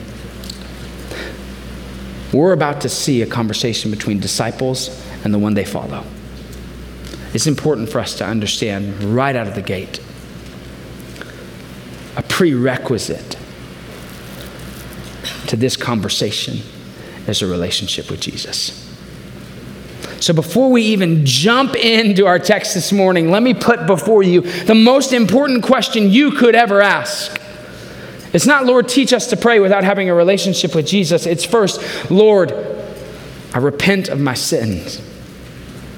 We're 2.31 2.53
about 2.53 2.81
to 2.81 2.89
see 2.89 3.23
a 3.23 3.25
conversation 3.25 3.89
between 3.89 4.19
disciples 4.19 5.03
and 5.23 5.33
the 5.33 5.39
one 5.39 5.55
they 5.55 5.65
follow. 5.65 6.03
It's 7.33 7.47
important 7.47 7.89
for 7.89 7.97
us 7.97 8.13
to 8.19 8.23
understand 8.23 9.03
right 9.03 9.35
out 9.35 9.47
of 9.47 9.55
the 9.55 9.63
gate 9.63 9.99
a 12.17 12.21
prerequisite 12.21 13.36
to 15.47 15.55
this 15.55 15.75
conversation 15.75 16.59
is 17.27 17.41
a 17.41 17.47
relationship 17.47 18.09
with 18.09 18.19
Jesus. 18.19 18.83
So, 20.19 20.33
before 20.33 20.71
we 20.71 20.81
even 20.83 21.25
jump 21.25 21.75
into 21.75 22.25
our 22.25 22.39
text 22.39 22.73
this 22.73 22.91
morning, 22.91 23.29
let 23.29 23.43
me 23.43 23.53
put 23.53 23.85
before 23.85 24.23
you 24.23 24.41
the 24.41 24.75
most 24.75 25.13
important 25.13 25.63
question 25.63 26.09
you 26.09 26.31
could 26.31 26.55
ever 26.55 26.81
ask. 26.81 27.39
It's 28.33 28.45
not, 28.45 28.65
Lord, 28.65 28.87
teach 28.87 29.13
us 29.13 29.27
to 29.27 29.37
pray 29.37 29.59
without 29.59 29.83
having 29.83 30.09
a 30.09 30.15
relationship 30.15 30.75
with 30.75 30.87
Jesus. 30.87 31.25
It's 31.25 31.45
first, 31.45 32.11
Lord, 32.11 32.51
I 33.53 33.59
repent 33.59 34.09
of 34.09 34.19
my 34.19 34.33
sins. 34.33 35.01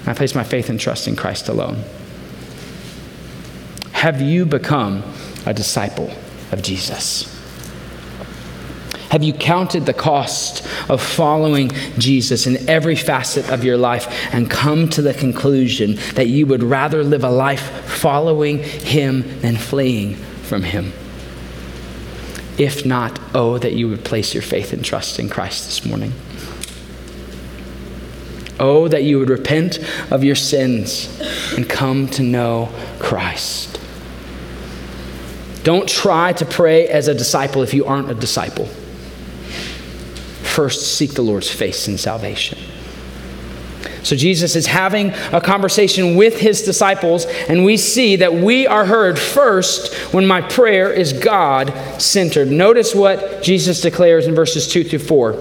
I 0.06 0.14
place 0.14 0.36
my 0.36 0.44
faith 0.44 0.70
and 0.70 0.80
trust 0.80 1.08
in 1.08 1.16
Christ 1.16 1.50
alone. 1.50 1.84
Have 3.92 4.22
you 4.22 4.46
become 4.46 5.04
a 5.46 5.54
disciple 5.54 6.12
of 6.52 6.62
Jesus? 6.62 7.39
Have 9.10 9.24
you 9.24 9.34
counted 9.34 9.88
the 9.88 9.94
cost 9.94 10.64
of 10.88 11.02
following 11.02 11.72
Jesus 11.98 12.46
in 12.46 12.70
every 12.70 12.96
facet 12.96 13.50
of 13.50 13.64
your 13.64 13.78
life 13.78 14.08
and 14.32 14.50
come 14.50 14.88
to 14.90 15.02
the 15.02 15.16
conclusion 15.16 15.96
that 16.14 16.28
you 16.28 16.46
would 16.46 16.62
rather 16.62 17.04
live 17.04 17.24
a 17.24 17.30
life 17.30 17.86
following 17.86 18.60
Him 18.60 19.40
than 19.42 19.56
fleeing 19.56 20.16
from 20.16 20.62
Him? 20.62 20.94
If 22.60 22.86
not, 22.86 23.20
oh, 23.34 23.58
that 23.58 23.74
you 23.74 23.90
would 23.90 24.06
place 24.06 24.36
your 24.36 24.44
faith 24.44 24.74
and 24.74 24.86
trust 24.86 25.18
in 25.18 25.28
Christ 25.28 25.66
this 25.66 25.86
morning. 25.86 26.14
Oh, 28.60 28.88
that 28.90 29.04
you 29.04 29.18
would 29.18 29.30
repent 29.30 29.80
of 30.12 30.24
your 30.24 30.36
sins 30.36 31.20
and 31.56 31.68
come 31.68 32.08
to 32.10 32.22
know 32.22 32.70
Christ. 33.00 33.80
Don't 35.64 35.90
try 35.90 36.34
to 36.34 36.46
pray 36.46 36.88
as 36.88 37.08
a 37.08 37.16
disciple 37.16 37.64
if 37.64 37.74
you 37.74 37.86
aren't 37.86 38.12
a 38.12 38.16
disciple 38.16 38.70
first 40.60 40.98
seek 40.98 41.14
the 41.14 41.22
Lord's 41.22 41.50
face 41.50 41.88
in 41.88 41.98
salvation. 41.98 42.58
So 44.04 44.18
Jesus 44.18 44.58
is 44.58 44.66
having 44.66 45.12
a 45.32 45.40
conversation 45.40 46.18
with 46.18 46.38
his 46.38 46.64
disciples, 46.64 47.26
and 47.48 47.64
we 47.64 47.78
see 47.78 48.18
that 48.18 48.34
we 48.34 48.68
are 48.68 48.84
heard 48.84 49.18
first 49.18 49.94
when 50.14 50.28
my 50.28 50.42
prayer 50.42 50.92
is 50.92 51.14
God 51.14 51.74
centered. 51.98 52.52
Notice 52.52 52.94
what 52.94 53.42
Jesus 53.42 53.80
declares 53.80 54.28
in 54.28 54.36
verses 54.36 54.68
2 54.68 54.84
through 54.84 55.00
4. 55.00 55.32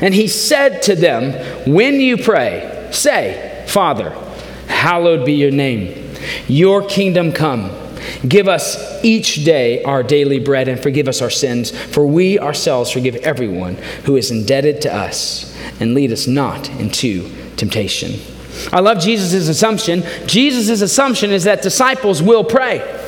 And 0.00 0.14
he 0.14 0.26
said 0.26 0.80
to 0.84 0.96
them, 0.96 1.70
When 1.70 2.00
you 2.00 2.16
pray, 2.16 2.88
say, 2.92 3.66
Father, 3.68 4.08
hallowed 4.68 5.26
be 5.26 5.34
your 5.34 5.50
name, 5.50 6.14
your 6.48 6.82
kingdom 6.88 7.30
come. 7.32 7.81
Give 8.26 8.48
us 8.48 9.02
each 9.04 9.44
day 9.44 9.82
our 9.84 10.02
daily 10.02 10.38
bread 10.38 10.68
and 10.68 10.80
forgive 10.80 11.08
us 11.08 11.22
our 11.22 11.30
sins, 11.30 11.70
for 11.70 12.06
we 12.06 12.38
ourselves 12.38 12.90
forgive 12.90 13.16
everyone 13.16 13.76
who 14.04 14.16
is 14.16 14.30
indebted 14.30 14.80
to 14.82 14.94
us, 14.94 15.56
and 15.80 15.94
lead 15.94 16.12
us 16.12 16.26
not 16.26 16.68
into 16.80 17.30
temptation. 17.56 18.20
I 18.72 18.80
love 18.80 19.00
Jesus' 19.00 19.48
assumption. 19.48 20.02
Jesus' 20.26 20.82
assumption 20.82 21.30
is 21.30 21.44
that 21.44 21.62
disciples 21.62 22.22
will 22.22 22.44
pray. 22.44 23.00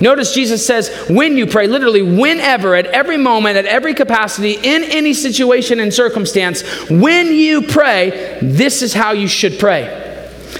Notice 0.00 0.32
Jesus 0.32 0.64
says, 0.64 0.90
when 1.10 1.36
you 1.36 1.46
pray, 1.46 1.66
literally, 1.66 2.02
whenever, 2.02 2.74
at 2.76 2.86
every 2.86 3.16
moment, 3.16 3.56
at 3.56 3.66
every 3.66 3.94
capacity, 3.94 4.52
in 4.52 4.84
any 4.84 5.12
situation 5.12 5.80
and 5.80 5.92
circumstance, 5.92 6.62
when 6.88 7.32
you 7.32 7.62
pray, 7.62 8.38
this 8.40 8.80
is 8.80 8.94
how 8.94 9.12
you 9.12 9.26
should 9.26 9.58
pray. 9.58 10.06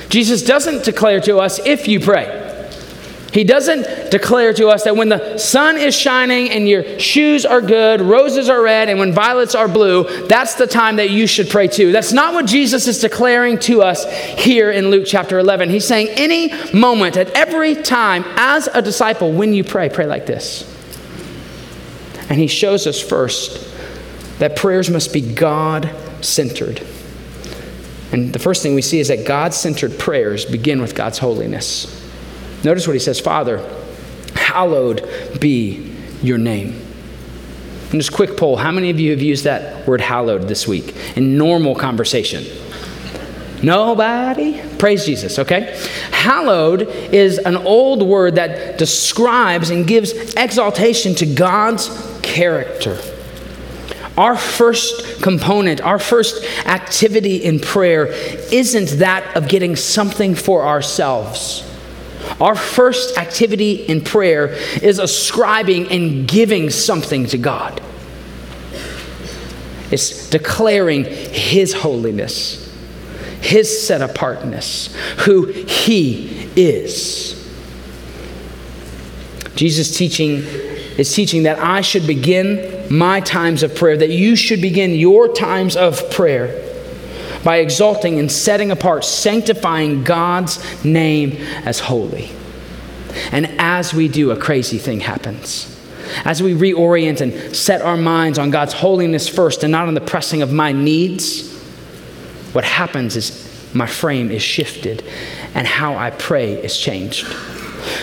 Jesus 0.09 0.43
doesn't 0.43 0.85
declare 0.85 1.21
to 1.21 1.39
us, 1.39 1.61
if 1.65 1.87
you 1.87 2.01
pray. 2.01 2.38
He 3.33 3.45
doesn't 3.45 4.11
declare 4.11 4.55
to 4.55 4.69
us 4.69 4.85
that 4.85 4.97
when 4.97 5.11
the 5.11 5.37
sun 5.37 5.77
is 5.77 5.95
shining 5.95 6.51
and 6.51 6.67
your 6.67 6.99
shoes 6.99 7.45
are 7.45 7.61
good, 7.61 8.01
roses 8.01 8.49
are 8.49 8.63
red, 8.63 8.89
and 8.89 8.99
when 8.99 9.13
violets 9.13 9.55
are 9.55 9.69
blue, 9.69 10.27
that's 10.29 10.55
the 10.55 10.67
time 10.67 10.97
that 10.97 11.11
you 11.11 11.27
should 11.27 11.51
pray 11.51 11.69
too. 11.69 11.93
That's 11.93 12.13
not 12.13 12.33
what 12.33 12.47
Jesus 12.47 12.87
is 12.87 13.01
declaring 13.01 13.59
to 13.61 13.83
us 13.83 14.11
here 14.39 14.71
in 14.71 14.89
Luke 14.89 15.05
chapter 15.07 15.39
11. 15.39 15.69
He's 15.69 15.87
saying, 15.87 16.09
any 16.17 16.55
moment, 16.73 17.19
at 17.19 17.31
every 17.33 17.75
time, 17.75 18.25
as 18.37 18.67
a 18.67 18.81
disciple, 18.81 19.31
when 19.33 19.53
you 19.53 19.63
pray, 19.63 19.91
pray 19.91 20.07
like 20.07 20.25
this. 20.25 20.65
And 22.31 22.39
he 22.39 22.47
shows 22.47 22.87
us 22.87 23.01
first 23.01 23.69
that 24.39 24.57
prayers 24.57 24.89
must 24.89 25.13
be 25.13 25.21
God 25.21 25.95
centered. 26.23 26.83
And 28.11 28.33
the 28.33 28.39
first 28.39 28.63
thing 28.63 28.75
we 28.75 28.83
see 28.83 29.01
is 29.01 29.09
that 29.09 29.27
God 29.27 29.53
centered 29.53 29.99
prayers 29.99 30.47
begin 30.47 30.81
with 30.81 30.95
God's 30.95 31.19
holiness. 31.19 32.08
Notice 32.65 32.87
what 32.87 32.95
he 32.95 33.00
says 33.00 33.21
Father, 33.21 33.59
hallowed 34.35 35.09
be 35.41 35.95
your 36.23 36.38
name. 36.38 36.85
And 37.91 38.00
just 38.00 38.12
quick 38.12 38.37
poll 38.37 38.57
how 38.57 38.71
many 38.71 38.91
of 38.91 39.00
you 39.00 39.12
have 39.12 39.23
used 39.23 39.45
that 39.45 39.87
word 39.87 40.00
hallowed 40.00 40.43
this 40.43 40.69
week 40.69 40.95
in 41.17 41.38
normal 41.38 41.75
conversation? 41.75 42.45
Nobody? 43.62 44.61
Praise 44.79 45.05
Jesus, 45.05 45.38
okay? 45.38 45.77
Hallowed 46.12 46.83
is 46.83 47.38
an 47.38 47.57
old 47.57 48.03
word 48.03 48.37
that 48.37 48.79
describes 48.79 49.71
and 49.71 49.87
gives 49.87 50.12
exaltation 50.35 51.15
to 51.17 51.27
God's 51.27 51.88
character. 52.23 53.00
Our 54.17 54.37
first 54.37 55.23
component, 55.23 55.81
our 55.81 55.99
first 55.99 56.45
activity 56.67 57.37
in 57.37 57.61
prayer 57.61 58.07
isn't 58.07 58.99
that 58.99 59.37
of 59.37 59.49
getting 59.49 59.77
something 59.77 60.35
for 60.35 60.67
ourselves. 60.67 61.68
Our 62.41 62.55
first 62.55 63.19
activity 63.19 63.75
in 63.75 64.03
prayer 64.03 64.49
is 64.83 64.99
ascribing 64.99 65.91
and 65.91 66.29
giving 66.29 66.71
something 66.71 67.27
to 67.27 67.39
God. 67.39 67.81
It's 69.91 70.29
declaring 70.31 71.05
His 71.05 71.73
holiness, 71.73 72.73
His 73.41 73.87
set 73.87 74.03
apartness, 74.03 74.95
who 75.21 75.47
He 75.47 76.51
is. 76.57 77.35
Jesus' 79.55 79.97
teaching 79.97 80.43
is 80.99 81.13
teaching 81.13 81.45
that 81.45 81.59
I 81.59 81.81
should 81.81 82.07
begin 82.07 82.87
my 82.91 83.21
times 83.21 83.63
of 83.63 83.75
prayer, 83.75 83.97
that 83.97 84.11
you 84.11 84.37
should 84.37 84.61
begin 84.61 84.95
your 84.95 85.33
times 85.33 85.77
of 85.77 86.11
prayer 86.11 86.68
by 87.45 87.59
exalting 87.59 88.18
and 88.18 88.30
setting 88.30 88.71
apart, 88.71 89.04
sanctifying 89.04 90.04
God's 90.04 90.85
name 90.85 91.37
as 91.64 91.80
holy. 91.80 92.30
And 93.33 93.47
as 93.59 93.95
we 93.95 94.09
do, 94.09 94.30
a 94.30 94.37
crazy 94.37 94.78
thing 94.78 95.00
happens. 95.00 95.75
As 96.25 96.42
we 96.42 96.54
reorient 96.54 97.21
and 97.21 97.54
set 97.54 97.83
our 97.83 97.97
minds 97.97 98.38
on 98.38 98.50
God's 98.50 98.73
holiness 98.73 99.28
first 99.28 99.62
and 99.62 99.73
not 99.73 99.88
on 99.88 99.95
the 99.95 100.00
pressing 100.00 100.42
of 100.42 100.52
my 100.52 100.73
needs, 100.73 101.54
what 102.52 102.64
happens 102.64 103.16
is 103.16 103.45
my 103.75 103.87
frame 103.87 104.30
is 104.30 104.42
shifted 104.42 105.04
and 105.54 105.66
how 105.66 105.95
I 105.97 106.11
pray 106.11 106.54
is 106.54 106.76
changed. 106.78 107.26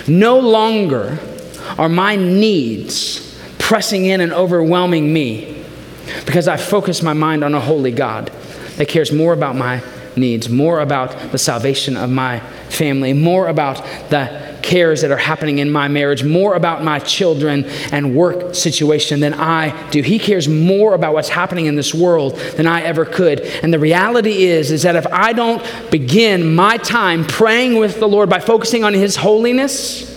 No 0.08 0.40
longer 0.40 1.20
are 1.78 1.90
my 1.90 2.16
needs 2.16 3.36
pressing 3.58 4.06
in 4.06 4.22
and 4.22 4.32
overwhelming 4.32 5.12
me 5.12 5.64
because 6.26 6.48
I 6.48 6.58
focus 6.58 7.02
my 7.02 7.14
mind 7.14 7.44
on 7.44 7.56
a 7.56 7.60
holy 7.60 7.92
God 7.92 8.32
that 8.78 8.88
cares 8.88 9.12
more 9.12 9.34
about 9.34 9.56
my 9.56 9.82
needs, 10.18 10.50
more 10.50 10.80
about 10.80 11.32
the 11.32 11.38
salvation 11.38 11.98
of 11.98 12.10
my 12.10 12.40
family, 12.70 13.14
more 13.14 13.48
about 13.48 13.78
the 14.10 14.56
cares 14.62 15.02
that 15.02 15.12
are 15.12 15.18
happening 15.18 15.60
in 15.60 15.72
my 15.72 15.88
marriage, 15.88 16.24
more 16.24 16.56
about 16.56 16.84
my 16.84 16.98
children 17.00 17.66
and 17.92 18.16
work 18.16 18.56
situation 18.56 19.20
than 19.20 19.34
I 19.34 19.90
do. 19.90 20.02
He 20.02 20.18
cares 20.18 20.48
more 20.48 20.96
about 20.96 21.14
what's 21.14 21.30
happening 21.30 21.68
in 21.68 21.76
this 21.76 21.94
world 21.94 22.36
than 22.58 22.66
I 22.66 22.82
ever 22.82 23.06
could. 23.06 23.42
And 23.42 23.72
the 23.72 23.80
reality 23.80 24.46
is 24.46 24.72
is 24.72 24.82
that 24.84 24.96
if 24.96 25.06
I 25.08 25.34
don't 25.34 25.64
begin 25.92 26.56
my 26.56 26.78
time 26.78 27.26
praying 27.26 27.78
with 27.78 28.00
the 28.00 28.08
Lord 28.08 28.30
by 28.30 28.40
focusing 28.40 28.84
on 28.84 28.94
his 28.94 29.16
holiness, 29.16 30.12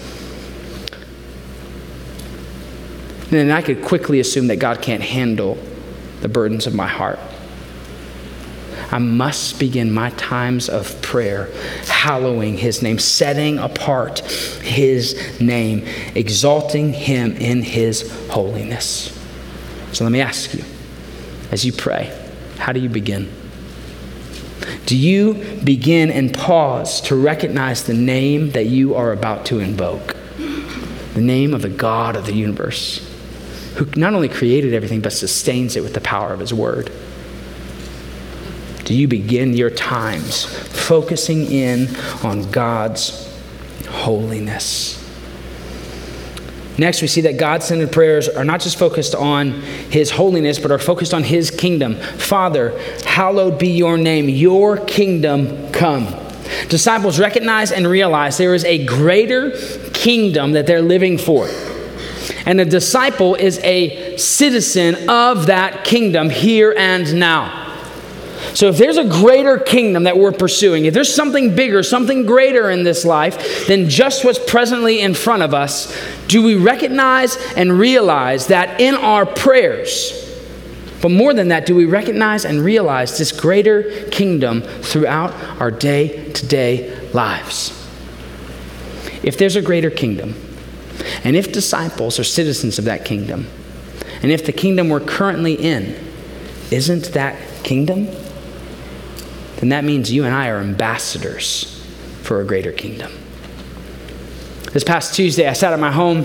then 3.28 3.50
I 3.50 3.60
could 3.60 3.82
quickly 3.84 4.20
assume 4.20 4.46
that 4.46 4.56
God 4.56 4.80
can't 4.80 5.02
handle 5.02 5.58
the 6.22 6.28
burdens 6.28 6.66
of 6.66 6.74
my 6.74 6.86
heart. 6.86 7.18
I 8.90 8.98
must 8.98 9.58
begin 9.58 9.92
my 9.92 10.10
times 10.10 10.68
of 10.68 11.00
prayer 11.02 11.50
hallowing 11.84 12.56
his 12.56 12.82
name, 12.82 12.98
setting 12.98 13.58
apart 13.58 14.20
his 14.20 15.40
name, 15.40 15.86
exalting 16.14 16.94
him 16.94 17.32
in 17.32 17.62
his 17.62 18.10
holiness. 18.28 19.14
So 19.92 20.04
let 20.04 20.10
me 20.10 20.20
ask 20.20 20.54
you, 20.54 20.64
as 21.50 21.66
you 21.66 21.72
pray, 21.72 22.16
how 22.56 22.72
do 22.72 22.80
you 22.80 22.88
begin? 22.88 23.30
Do 24.86 24.96
you 24.96 25.34
begin 25.64 26.10
and 26.10 26.32
pause 26.32 27.02
to 27.02 27.16
recognize 27.16 27.84
the 27.84 27.94
name 27.94 28.52
that 28.52 28.66
you 28.66 28.94
are 28.94 29.12
about 29.12 29.44
to 29.46 29.58
invoke? 29.60 30.16
The 31.12 31.20
name 31.20 31.52
of 31.52 31.60
the 31.60 31.68
God 31.68 32.16
of 32.16 32.24
the 32.24 32.32
universe, 32.32 33.06
who 33.76 33.86
not 33.96 34.14
only 34.14 34.28
created 34.28 34.72
everything, 34.72 35.02
but 35.02 35.12
sustains 35.12 35.76
it 35.76 35.82
with 35.82 35.92
the 35.92 36.00
power 36.00 36.32
of 36.32 36.40
his 36.40 36.54
word 36.54 36.90
do 38.88 38.94
you 38.94 39.06
begin 39.06 39.52
your 39.52 39.68
times 39.68 40.46
focusing 40.46 41.44
in 41.52 41.94
on 42.24 42.50
God's 42.50 43.30
holiness? 43.86 44.94
Next, 46.78 47.02
we 47.02 47.06
see 47.06 47.20
that 47.20 47.36
God 47.36 47.62
centered 47.62 47.92
prayers 47.92 48.30
are 48.30 48.46
not 48.46 48.62
just 48.62 48.78
focused 48.78 49.14
on 49.14 49.50
His 49.90 50.10
holiness, 50.10 50.58
but 50.58 50.70
are 50.70 50.78
focused 50.78 51.12
on 51.12 51.22
His 51.22 51.50
kingdom. 51.50 51.96
Father, 51.96 52.80
hallowed 53.04 53.58
be 53.58 53.68
your 53.68 53.98
name, 53.98 54.26
your 54.30 54.78
kingdom 54.78 55.70
come. 55.70 56.06
Disciples 56.70 57.20
recognize 57.20 57.70
and 57.70 57.86
realize 57.86 58.38
there 58.38 58.54
is 58.54 58.64
a 58.64 58.86
greater 58.86 59.50
kingdom 59.92 60.52
that 60.52 60.66
they're 60.66 60.80
living 60.80 61.18
for. 61.18 61.46
And 62.46 62.58
a 62.58 62.64
disciple 62.64 63.34
is 63.34 63.58
a 63.58 64.16
citizen 64.16 65.10
of 65.10 65.44
that 65.48 65.84
kingdom 65.84 66.30
here 66.30 66.74
and 66.74 67.20
now. 67.20 67.67
So, 68.54 68.68
if 68.68 68.78
there's 68.78 68.96
a 68.96 69.04
greater 69.04 69.58
kingdom 69.58 70.04
that 70.04 70.18
we're 70.18 70.32
pursuing, 70.32 70.84
if 70.84 70.94
there's 70.94 71.12
something 71.12 71.54
bigger, 71.54 71.82
something 71.82 72.26
greater 72.26 72.70
in 72.70 72.82
this 72.82 73.04
life 73.04 73.66
than 73.66 73.88
just 73.88 74.24
what's 74.24 74.38
presently 74.38 75.00
in 75.00 75.14
front 75.14 75.42
of 75.42 75.54
us, 75.54 75.96
do 76.28 76.42
we 76.42 76.54
recognize 76.54 77.36
and 77.56 77.78
realize 77.78 78.48
that 78.48 78.80
in 78.80 78.94
our 78.94 79.26
prayers? 79.26 80.24
But 81.00 81.10
more 81.10 81.32
than 81.32 81.48
that, 81.48 81.66
do 81.66 81.74
we 81.74 81.84
recognize 81.84 82.44
and 82.44 82.60
realize 82.60 83.18
this 83.18 83.32
greater 83.32 84.08
kingdom 84.10 84.62
throughout 84.62 85.32
our 85.60 85.70
day 85.70 86.32
to 86.32 86.46
day 86.46 86.98
lives? 87.12 87.70
If 89.22 89.38
there's 89.38 89.56
a 89.56 89.62
greater 89.62 89.90
kingdom, 89.90 90.34
and 91.24 91.36
if 91.36 91.52
disciples 91.52 92.18
are 92.18 92.24
citizens 92.24 92.78
of 92.78 92.84
that 92.86 93.04
kingdom, 93.04 93.46
and 94.22 94.32
if 94.32 94.44
the 94.44 94.52
kingdom 94.52 94.88
we're 94.88 95.00
currently 95.00 95.54
in 95.54 95.94
isn't 96.70 97.12
that 97.12 97.36
kingdom, 97.62 98.08
then 99.60 99.70
that 99.70 99.84
means 99.84 100.12
you 100.12 100.24
and 100.24 100.34
I 100.34 100.48
are 100.48 100.58
ambassadors 100.58 101.84
for 102.22 102.40
a 102.40 102.44
greater 102.44 102.72
kingdom. 102.72 103.12
This 104.72 104.84
past 104.84 105.14
Tuesday, 105.14 105.48
I 105.48 105.54
sat 105.54 105.72
at 105.72 105.80
my 105.80 105.90
home. 105.90 106.24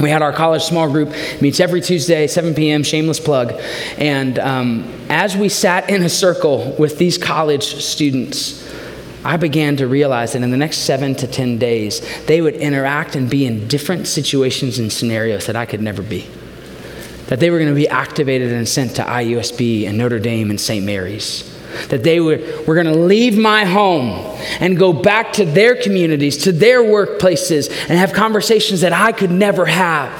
We 0.00 0.10
had 0.10 0.22
our 0.22 0.32
college 0.32 0.62
small 0.62 0.90
group 0.90 1.14
meets 1.40 1.58
every 1.58 1.80
Tuesday, 1.80 2.26
7 2.26 2.54
p.m. 2.54 2.82
Shameless 2.82 3.18
plug. 3.18 3.52
And 3.98 4.38
um, 4.38 4.92
as 5.08 5.36
we 5.36 5.48
sat 5.48 5.90
in 5.90 6.02
a 6.02 6.08
circle 6.08 6.74
with 6.78 6.98
these 6.98 7.18
college 7.18 7.76
students, 7.82 8.62
I 9.24 9.36
began 9.36 9.76
to 9.76 9.86
realize 9.86 10.32
that 10.32 10.42
in 10.42 10.50
the 10.50 10.56
next 10.56 10.78
seven 10.78 11.14
to 11.16 11.26
10 11.26 11.58
days, 11.58 12.00
they 12.26 12.40
would 12.40 12.54
interact 12.54 13.16
and 13.16 13.28
be 13.28 13.46
in 13.46 13.68
different 13.68 14.06
situations 14.06 14.78
and 14.78 14.92
scenarios 14.92 15.46
that 15.46 15.56
I 15.56 15.66
could 15.66 15.80
never 15.80 16.02
be. 16.02 16.28
That 17.26 17.40
they 17.40 17.50
were 17.50 17.58
going 17.58 17.70
to 17.70 17.74
be 17.74 17.88
activated 17.88 18.52
and 18.52 18.68
sent 18.68 18.96
to 18.96 19.02
IUSB 19.02 19.88
and 19.88 19.98
Notre 19.98 20.18
Dame 20.18 20.50
and 20.50 20.60
St. 20.60 20.84
Mary's 20.84 21.51
that 21.88 22.02
they 22.02 22.20
were, 22.20 22.38
were 22.66 22.74
going 22.74 22.86
to 22.86 22.98
leave 22.98 23.38
my 23.38 23.64
home 23.64 24.10
and 24.60 24.78
go 24.78 24.92
back 24.92 25.32
to 25.34 25.44
their 25.44 25.74
communities, 25.74 26.38
to 26.44 26.52
their 26.52 26.82
workplaces, 26.82 27.70
and 27.88 27.98
have 27.98 28.12
conversations 28.12 28.80
that 28.82 28.92
I 28.92 29.12
could 29.12 29.30
never 29.30 29.66
have. 29.66 30.10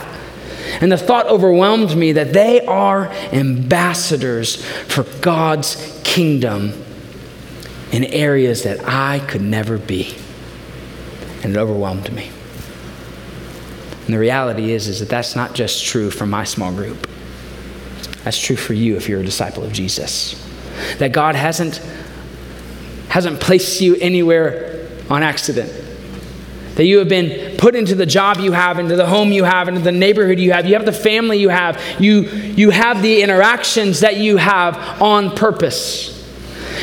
And 0.80 0.90
the 0.90 0.96
thought 0.98 1.26
overwhelmed 1.26 1.96
me 1.96 2.12
that 2.12 2.32
they 2.32 2.64
are 2.66 3.08
ambassadors 3.32 4.64
for 4.64 5.04
God's 5.20 6.00
kingdom 6.04 6.72
in 7.92 8.04
areas 8.04 8.62
that 8.62 8.88
I 8.88 9.20
could 9.20 9.42
never 9.42 9.78
be. 9.78 10.14
And 11.42 11.54
it 11.54 11.58
overwhelmed 11.58 12.12
me. 12.12 12.30
And 14.06 14.14
the 14.14 14.18
reality 14.18 14.72
is, 14.72 14.88
is 14.88 15.00
that 15.00 15.08
that's 15.08 15.36
not 15.36 15.54
just 15.54 15.84
true 15.84 16.10
for 16.10 16.26
my 16.26 16.44
small 16.44 16.72
group. 16.72 17.08
That's 18.24 18.38
true 18.38 18.56
for 18.56 18.72
you 18.72 18.96
if 18.96 19.08
you're 19.08 19.20
a 19.20 19.24
disciple 19.24 19.64
of 19.64 19.72
Jesus. 19.72 20.34
That 20.98 21.12
God 21.12 21.34
hasn't, 21.34 21.76
hasn't 23.08 23.40
placed 23.40 23.80
you 23.80 23.96
anywhere 23.96 24.88
on 25.10 25.22
accident. 25.22 25.72
That 26.76 26.86
you 26.86 26.98
have 26.98 27.08
been 27.08 27.56
put 27.58 27.74
into 27.74 27.94
the 27.94 28.06
job 28.06 28.38
you 28.38 28.52
have, 28.52 28.78
into 28.78 28.96
the 28.96 29.06
home 29.06 29.30
you 29.30 29.44
have, 29.44 29.68
into 29.68 29.82
the 29.82 29.92
neighborhood 29.92 30.38
you 30.38 30.52
have. 30.52 30.66
You 30.66 30.74
have 30.74 30.86
the 30.86 30.92
family 30.92 31.38
you 31.38 31.50
have. 31.50 31.80
You, 32.00 32.22
you 32.22 32.70
have 32.70 33.02
the 33.02 33.22
interactions 33.22 34.00
that 34.00 34.16
you 34.16 34.38
have 34.38 35.02
on 35.02 35.36
purpose. 35.36 36.12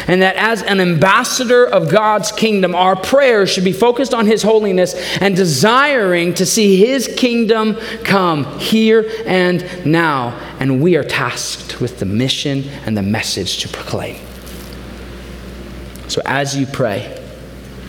And 0.08 0.22
that 0.22 0.36
as 0.36 0.62
an 0.62 0.80
ambassador 0.80 1.66
of 1.66 1.90
God's 1.90 2.32
kingdom, 2.32 2.76
our 2.76 2.96
prayers 2.96 3.50
should 3.50 3.64
be 3.64 3.74
focused 3.74 4.14
on 4.14 4.28
His 4.28 4.44
holiness 4.44 4.94
and 5.20 5.36
desiring 5.36 6.36
to 6.36 6.46
see 6.46 6.78
His 6.78 7.08
kingdom 7.08 7.76
come 8.04 8.60
here 8.60 9.10
and 9.26 9.86
now. 9.86 10.40
And 10.60 10.82
we 10.82 10.96
are 10.98 11.04
tasked 11.04 11.80
with 11.80 12.00
the 12.00 12.06
mission 12.06 12.66
and 12.86 12.98
the 12.98 13.02
message 13.02 13.60
to 13.60 13.70
proclaim. 13.70 14.18
So 16.08 16.22
as 16.26 16.58
you 16.58 16.66
pray, 16.66 17.16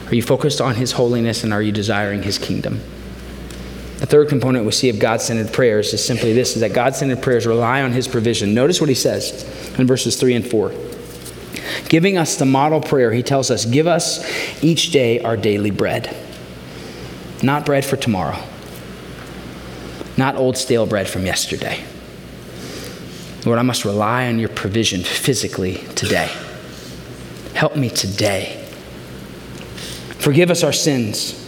are 0.07 0.15
you 0.15 0.23
focused 0.23 0.61
on 0.61 0.77
His 0.77 0.93
holiness 0.93 1.43
and 1.45 1.53
are 1.53 1.63
you 1.63 1.73
desiring 1.73 2.23
His 2.23 2.39
kingdom? 2.39 2.81
The 3.99 4.07
third 4.07 4.29
component 4.29 4.65
we 4.65 4.73
see 4.73 4.89
of 4.89 4.99
God 4.99 5.21
centered 5.21 5.53
prayers 5.53 5.93
is 5.93 6.05
simply 6.05 6.33
this 6.33 6.55
is 6.55 6.61
that 6.61 6.73
God 6.73 6.95
centered 6.95 7.23
prayers 7.23 7.47
rely 7.47 7.83
on 7.83 7.93
His 7.93 8.09
provision. 8.09 8.55
Notice 8.55 8.81
what 8.81 8.89
He 8.89 8.95
says 8.95 9.45
in 9.79 9.87
verses 9.87 10.17
3 10.17 10.35
and 10.35 10.47
4 10.49 10.73
giving 11.89 12.17
us 12.17 12.37
the 12.37 12.47
model 12.47 12.81
prayer, 12.81 13.13
he 13.13 13.23
tells 13.23 13.51
us, 13.51 13.65
Give 13.65 13.87
us 13.87 14.25
each 14.63 14.93
day 14.93 15.21
our 15.21 15.37
daily 15.37 15.71
bread. 15.71 16.17
Not 17.43 17.67
bread 17.67 17.85
for 17.85 17.97
tomorrow, 17.97 18.39
not 20.17 20.37
old 20.37 20.57
stale 20.57 20.87
bread 20.87 21.09
from 21.09 21.27
yesterday. 21.27 21.83
Lord, 23.45 23.59
I 23.59 23.63
must 23.63 23.85
rely 23.85 24.27
on 24.27 24.39
your 24.39 24.49
provision 24.49 25.03
physically 25.03 25.77
today. 25.95 26.31
Help 27.55 27.77
me 27.77 27.89
today. 27.89 28.57
Forgive 30.19 30.51
us 30.51 30.63
our 30.63 30.73
sins 30.73 31.41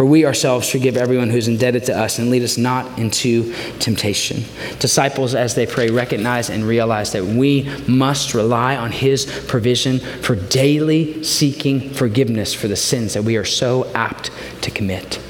for 0.00 0.06
we 0.06 0.24
ourselves 0.24 0.70
forgive 0.70 0.96
everyone 0.96 1.28
who's 1.28 1.46
indebted 1.46 1.84
to 1.84 1.94
us 1.94 2.18
and 2.18 2.30
lead 2.30 2.42
us 2.42 2.56
not 2.56 2.98
into 2.98 3.52
temptation. 3.80 4.44
Disciples, 4.78 5.34
as 5.34 5.54
they 5.54 5.66
pray, 5.66 5.90
recognize 5.90 6.48
and 6.48 6.64
realize 6.64 7.12
that 7.12 7.22
we 7.22 7.64
must 7.86 8.32
rely 8.32 8.78
on 8.78 8.92
His 8.92 9.26
provision 9.46 9.98
for 9.98 10.36
daily 10.36 11.22
seeking 11.22 11.90
forgiveness 11.90 12.54
for 12.54 12.66
the 12.66 12.76
sins 12.76 13.12
that 13.12 13.24
we 13.24 13.36
are 13.36 13.44
so 13.44 13.92
apt 13.92 14.30
to 14.62 14.70
commit. 14.70 15.20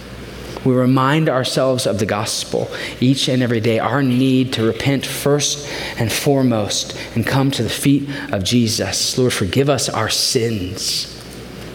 We 0.71 0.77
remind 0.77 1.29
ourselves 1.29 1.85
of 1.85 1.99
the 1.99 2.07
gospel 2.07 2.71
each 3.01 3.29
and 3.29 3.43
every 3.43 3.59
day, 3.59 3.81
our 3.81 4.05
need 4.05 4.53
to 4.53 4.63
repent 4.63 5.05
first 5.05 5.69
and 5.97 6.13
foremost 6.13 6.97
and 7.17 7.27
come 7.27 7.51
to 7.51 7.65
the 7.65 7.69
feet 7.69 8.09
of 8.31 8.45
Jesus. 8.45 9.19
Lord, 9.19 9.33
forgive 9.33 9.69
us 9.69 9.89
our 9.89 10.09
sins. 10.09 11.09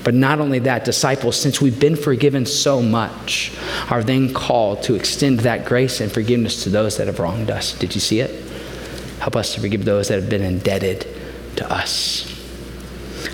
But 0.06 0.14
not 0.14 0.40
only 0.40 0.60
that, 0.60 0.86
disciples, 0.86 1.36
since 1.36 1.60
we've 1.60 1.78
been 1.78 1.98
forgiven 1.98 2.46
so 2.46 2.82
much, 2.82 3.52
are 3.90 4.02
then 4.02 4.34
called 4.34 4.84
to 4.84 4.96
extend 4.96 5.42
that 5.42 5.66
grace 5.66 6.00
and 6.00 6.10
forgiveness 6.10 6.64
to 6.64 6.70
those 6.70 6.96
that 6.96 7.08
have 7.08 7.20
wronged 7.20 7.52
us. 7.52 7.78
Did 7.78 7.96
you 7.96 8.00
see 8.00 8.22
it? 8.22 8.50
Help 9.20 9.36
us 9.36 9.56
to 9.56 9.60
forgive 9.60 9.84
those 9.84 10.08
that 10.08 10.22
have 10.22 10.30
been 10.30 10.42
indebted 10.42 11.06
to 11.58 11.70
us. 11.70 12.35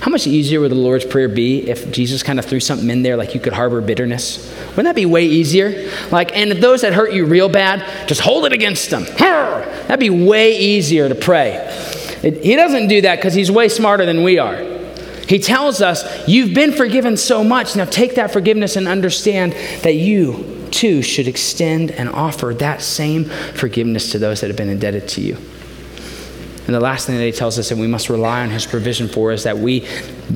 How 0.01 0.09
much 0.09 0.25
easier 0.25 0.59
would 0.59 0.71
the 0.71 0.75
Lord's 0.75 1.05
Prayer 1.05 1.29
be 1.29 1.69
if 1.69 1.91
Jesus 1.91 2.23
kind 2.23 2.39
of 2.39 2.45
threw 2.45 2.59
something 2.59 2.89
in 2.89 3.03
there 3.03 3.15
like 3.15 3.35
you 3.35 3.39
could 3.39 3.53
harbor 3.53 3.81
bitterness? 3.81 4.51
Wouldn't 4.69 4.85
that 4.85 4.95
be 4.95 5.05
way 5.05 5.27
easier? 5.27 5.91
Like, 6.11 6.35
and 6.35 6.51
those 6.53 6.81
that 6.81 6.93
hurt 6.93 7.13
you 7.13 7.25
real 7.25 7.49
bad, 7.49 8.07
just 8.07 8.19
hold 8.19 8.45
it 8.45 8.51
against 8.51 8.89
them. 8.89 9.03
That'd 9.19 9.99
be 9.99 10.09
way 10.09 10.57
easier 10.57 11.07
to 11.07 11.13
pray. 11.13 11.51
It, 12.23 12.43
he 12.43 12.55
doesn't 12.55 12.87
do 12.87 13.01
that 13.01 13.17
because 13.17 13.35
he's 13.35 13.51
way 13.51 13.69
smarter 13.69 14.07
than 14.07 14.23
we 14.23 14.39
are. 14.39 14.55
He 15.27 15.37
tells 15.37 15.81
us, 15.81 16.27
You've 16.27 16.55
been 16.55 16.71
forgiven 16.71 17.15
so 17.15 17.43
much. 17.43 17.75
Now 17.75 17.85
take 17.85 18.15
that 18.15 18.31
forgiveness 18.33 18.75
and 18.75 18.87
understand 18.87 19.53
that 19.83 19.93
you 19.93 20.67
too 20.71 21.03
should 21.03 21.27
extend 21.27 21.91
and 21.91 22.09
offer 22.09 22.55
that 22.55 22.81
same 22.81 23.25
forgiveness 23.25 24.11
to 24.13 24.19
those 24.19 24.41
that 24.41 24.47
have 24.47 24.57
been 24.57 24.69
indebted 24.69 25.07
to 25.09 25.21
you. 25.21 25.37
And 26.71 26.75
the 26.77 26.85
last 26.85 27.05
thing 27.05 27.17
that 27.17 27.25
he 27.25 27.33
tells 27.33 27.59
us 27.59 27.67
that 27.67 27.77
we 27.77 27.87
must 27.87 28.07
rely 28.07 28.43
on 28.43 28.49
his 28.49 28.65
provision 28.65 29.09
for 29.09 29.33
is 29.33 29.43
that 29.43 29.57
we 29.57 29.85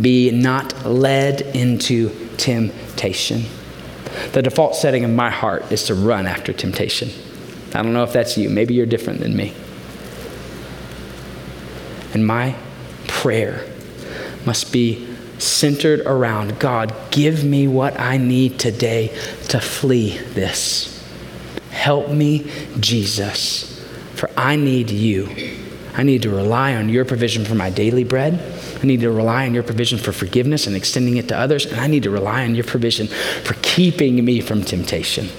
be 0.01 0.31
not 0.31 0.85
led 0.85 1.39
into 1.39 2.09
temptation. 2.35 3.45
The 4.33 4.41
default 4.41 4.75
setting 4.75 5.05
of 5.05 5.11
my 5.11 5.29
heart 5.29 5.71
is 5.71 5.83
to 5.83 5.95
run 5.95 6.27
after 6.27 6.51
temptation. 6.51 7.07
I 7.73 7.81
don't 7.81 7.93
know 7.93 8.03
if 8.03 8.11
that's 8.11 8.37
you. 8.37 8.49
Maybe 8.49 8.73
you're 8.73 8.85
different 8.85 9.21
than 9.21 9.33
me. 9.33 9.53
And 12.13 12.27
my 12.27 12.57
prayer 13.07 13.65
must 14.45 14.73
be 14.73 15.07
centered 15.37 16.01
around 16.01 16.59
God, 16.59 16.93
give 17.11 17.45
me 17.45 17.69
what 17.69 17.97
I 17.97 18.17
need 18.17 18.59
today 18.59 19.07
to 19.47 19.61
flee 19.61 20.17
this. 20.17 21.01
Help 21.69 22.09
me, 22.09 22.51
Jesus, 22.81 23.81
for 24.15 24.29
I 24.35 24.57
need 24.57 24.89
you. 24.89 25.63
I 25.97 26.03
need 26.03 26.21
to 26.23 26.29
rely 26.29 26.75
on 26.75 26.89
your 26.89 27.05
provision 27.05 27.45
for 27.45 27.55
my 27.55 27.69
daily 27.69 28.03
bread. 28.03 28.39
I 28.81 28.85
need 28.85 29.01
to 29.01 29.11
rely 29.11 29.45
on 29.45 29.53
your 29.53 29.63
provision 29.63 29.97
for 29.97 30.11
forgiveness 30.11 30.67
and 30.67 30.75
extending 30.75 31.17
it 31.17 31.27
to 31.29 31.37
others. 31.37 31.65
And 31.65 31.79
I 31.79 31.87
need 31.87 32.03
to 32.03 32.09
rely 32.09 32.43
on 32.43 32.55
your 32.55 32.65
provision 32.65 33.07
for 33.07 33.55
keeping 33.61 34.23
me 34.23 34.41
from 34.41 34.63
temptation. 34.63 35.29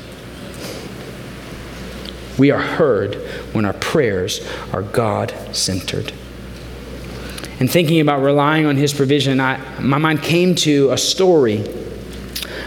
We 2.38 2.51
are 2.51 2.61
heard 2.61 3.16
when 3.53 3.64
our 3.64 3.75
prayers 3.75 4.47
are 4.73 4.83
God 4.83 5.35
centered 5.53 6.12
and 7.59 7.71
thinking 7.71 8.01
about 8.01 8.23
relying 8.23 8.66
on 8.66 8.77
his 8.77 8.92
provision, 8.92 9.40
I, 9.40 9.59
my 9.81 9.99
mind 9.99 10.23
came 10.23 10.55
to 10.57 10.90
a 10.90 10.99
story 10.99 11.64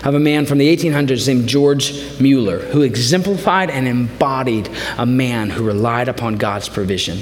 of 0.03 0.15
a 0.15 0.19
man 0.19 0.45
from 0.45 0.57
the 0.57 0.75
1800s 0.75 1.27
named 1.27 1.47
George 1.47 2.19
Mueller, 2.19 2.59
who 2.59 2.81
exemplified 2.81 3.69
and 3.69 3.88
embodied 3.88 4.69
a 4.97 5.05
man 5.05 5.49
who 5.49 5.63
relied 5.65 6.07
upon 6.07 6.38
God's 6.38 6.69
provision. 6.69 7.19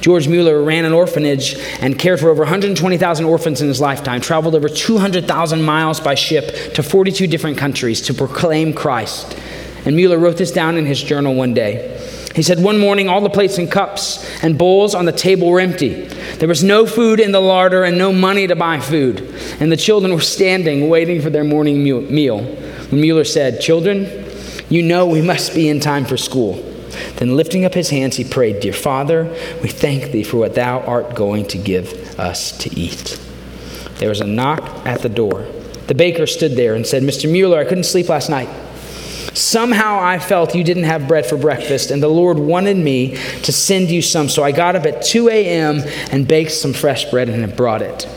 George 0.00 0.28
Mueller 0.28 0.62
ran 0.62 0.84
an 0.84 0.92
orphanage 0.92 1.56
and 1.80 1.98
cared 1.98 2.20
for 2.20 2.28
over 2.28 2.42
120,000 2.42 3.24
orphans 3.24 3.60
in 3.60 3.68
his 3.68 3.80
lifetime, 3.80 4.20
traveled 4.20 4.54
over 4.54 4.68
200,000 4.68 5.62
miles 5.62 6.00
by 6.00 6.14
ship 6.14 6.74
to 6.74 6.82
42 6.82 7.26
different 7.26 7.58
countries 7.58 8.00
to 8.02 8.14
proclaim 8.14 8.72
Christ. 8.72 9.36
And 9.84 9.94
Mueller 9.94 10.18
wrote 10.18 10.36
this 10.36 10.50
down 10.50 10.76
in 10.76 10.86
his 10.86 11.02
journal 11.02 11.34
one 11.34 11.54
day. 11.54 11.92
He 12.36 12.42
said, 12.42 12.62
One 12.62 12.78
morning, 12.78 13.08
all 13.08 13.22
the 13.22 13.30
plates 13.30 13.56
and 13.56 13.72
cups 13.72 14.22
and 14.42 14.58
bowls 14.58 14.94
on 14.94 15.06
the 15.06 15.12
table 15.12 15.48
were 15.48 15.58
empty. 15.58 16.04
There 16.36 16.48
was 16.48 16.62
no 16.62 16.84
food 16.84 17.18
in 17.18 17.32
the 17.32 17.40
larder 17.40 17.82
and 17.82 17.96
no 17.96 18.12
money 18.12 18.46
to 18.46 18.54
buy 18.54 18.78
food. 18.78 19.20
And 19.58 19.72
the 19.72 19.76
children 19.76 20.12
were 20.12 20.20
standing, 20.20 20.90
waiting 20.90 21.22
for 21.22 21.30
their 21.30 21.44
morning 21.44 21.82
meal. 21.82 22.42
When 22.42 23.00
Mueller 23.00 23.24
said, 23.24 23.62
Children, 23.62 24.26
you 24.68 24.82
know 24.82 25.06
we 25.06 25.22
must 25.22 25.54
be 25.54 25.70
in 25.70 25.80
time 25.80 26.04
for 26.04 26.18
school. 26.18 26.56
Then, 27.16 27.36
lifting 27.36 27.64
up 27.64 27.72
his 27.72 27.88
hands, 27.88 28.16
he 28.16 28.24
prayed, 28.24 28.60
Dear 28.60 28.74
Father, 28.74 29.24
we 29.62 29.70
thank 29.70 30.12
thee 30.12 30.22
for 30.22 30.36
what 30.36 30.54
thou 30.54 30.80
art 30.80 31.14
going 31.14 31.46
to 31.48 31.58
give 31.58 32.20
us 32.20 32.52
to 32.58 32.78
eat. 32.78 33.18
There 33.94 34.10
was 34.10 34.20
a 34.20 34.26
knock 34.26 34.86
at 34.86 35.00
the 35.00 35.08
door. 35.08 35.46
The 35.86 35.94
baker 35.94 36.26
stood 36.26 36.52
there 36.52 36.74
and 36.74 36.86
said, 36.86 37.02
Mr. 37.02 37.32
Mueller, 37.32 37.58
I 37.58 37.64
couldn't 37.64 37.84
sleep 37.84 38.10
last 38.10 38.28
night. 38.28 38.50
Somehow 39.34 39.98
I 40.00 40.18
felt 40.18 40.54
you 40.54 40.64
didn't 40.64 40.84
have 40.84 41.08
bread 41.08 41.26
for 41.26 41.36
breakfast, 41.36 41.90
and 41.90 42.02
the 42.02 42.08
Lord 42.08 42.38
wanted 42.38 42.76
me 42.76 43.16
to 43.42 43.52
send 43.52 43.90
you 43.90 44.02
some. 44.02 44.28
So 44.28 44.42
I 44.42 44.52
got 44.52 44.76
up 44.76 44.86
at 44.86 45.02
2 45.02 45.28
a.m. 45.28 45.82
and 46.10 46.26
baked 46.26 46.52
some 46.52 46.72
fresh 46.72 47.10
bread 47.10 47.28
and 47.28 47.56
brought 47.56 47.82
it. 47.82 48.08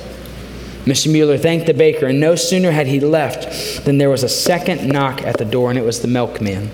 Mr. 0.85 1.11
Mueller 1.11 1.37
thanked 1.37 1.67
the 1.67 1.73
baker, 1.73 2.07
and 2.07 2.19
no 2.19 2.35
sooner 2.35 2.71
had 2.71 2.87
he 2.87 2.99
left 2.99 3.85
than 3.85 3.97
there 3.97 4.09
was 4.09 4.23
a 4.23 4.29
second 4.29 4.87
knock 4.87 5.21
at 5.21 5.37
the 5.37 5.45
door, 5.45 5.69
and 5.69 5.77
it 5.77 5.85
was 5.85 6.01
the 6.01 6.07
milkman. 6.07 6.71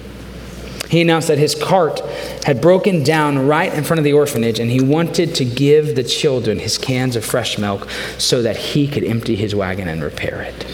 He 0.90 1.02
announced 1.02 1.28
that 1.30 1.40
his 1.40 1.56
cart 1.56 2.00
had 2.46 2.62
broken 2.62 3.04
down 3.04 3.48
right 3.48 3.74
in 3.74 3.84
front 3.84 3.98
of 3.98 4.04
the 4.04 4.14
orphanage, 4.14 4.60
and 4.60 4.70
he 4.70 4.82
wanted 4.82 5.34
to 5.36 5.46
give 5.46 5.96
the 5.96 6.04
children 6.04 6.60
his 6.60 6.78
cans 6.78 7.16
of 7.16 7.26
fresh 7.26 7.58
milk 7.58 7.90
so 8.18 8.42
that 8.44 8.56
he 8.56 8.88
could 8.88 9.04
empty 9.04 9.36
his 9.36 9.56
wagon 9.56 9.88
and 9.88 10.04
repair 10.04 10.42
it. 10.42 10.66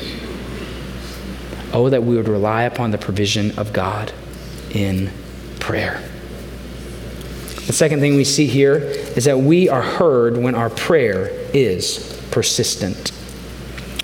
Oh, 1.73 1.89
that 1.89 2.03
we 2.03 2.15
would 2.15 2.27
rely 2.27 2.63
upon 2.63 2.91
the 2.91 2.97
provision 2.97 3.57
of 3.57 3.71
God 3.71 4.11
in 4.71 5.11
prayer. 5.59 6.01
The 7.67 7.73
second 7.73 7.99
thing 7.99 8.15
we 8.15 8.25
see 8.25 8.47
here 8.47 8.77
is 8.77 9.25
that 9.25 9.39
we 9.39 9.69
are 9.69 9.81
heard 9.81 10.37
when 10.37 10.55
our 10.55 10.69
prayer 10.69 11.29
is 11.53 12.21
persistent. 12.31 13.11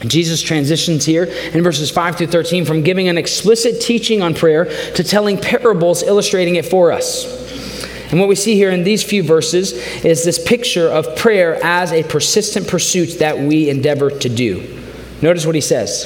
Jesus 0.06 0.42
transitions 0.42 1.06
here 1.06 1.24
in 1.24 1.64
verses 1.64 1.90
5 1.90 2.18
through 2.18 2.28
13 2.28 2.66
from 2.66 2.84
giving 2.84 3.08
an 3.08 3.18
explicit 3.18 3.82
teaching 3.82 4.22
on 4.22 4.36
prayer 4.36 4.66
to 4.94 5.04
telling 5.04 5.38
parables 5.38 6.04
illustrating 6.04 6.56
it 6.56 6.66
for 6.66 6.92
us. 6.92 7.26
And 8.12 8.20
what 8.20 8.30
we 8.30 8.36
see 8.36 8.56
here 8.56 8.70
in 8.70 8.84
these 8.84 9.04
few 9.04 9.24
verses 9.24 9.74
is 10.06 10.24
this 10.24 10.42
picture 10.42 10.88
of 10.88 11.18
prayer 11.18 11.60
as 11.64 11.92
a 11.92 12.04
persistent 12.04 12.68
pursuit 12.68 13.20
that 13.20 13.38
we 13.38 13.70
endeavor 13.70 14.10
to 14.12 14.30
do. 14.30 14.82
Notice 15.22 15.46
what 15.46 15.56
he 15.56 15.62
says. 15.62 16.06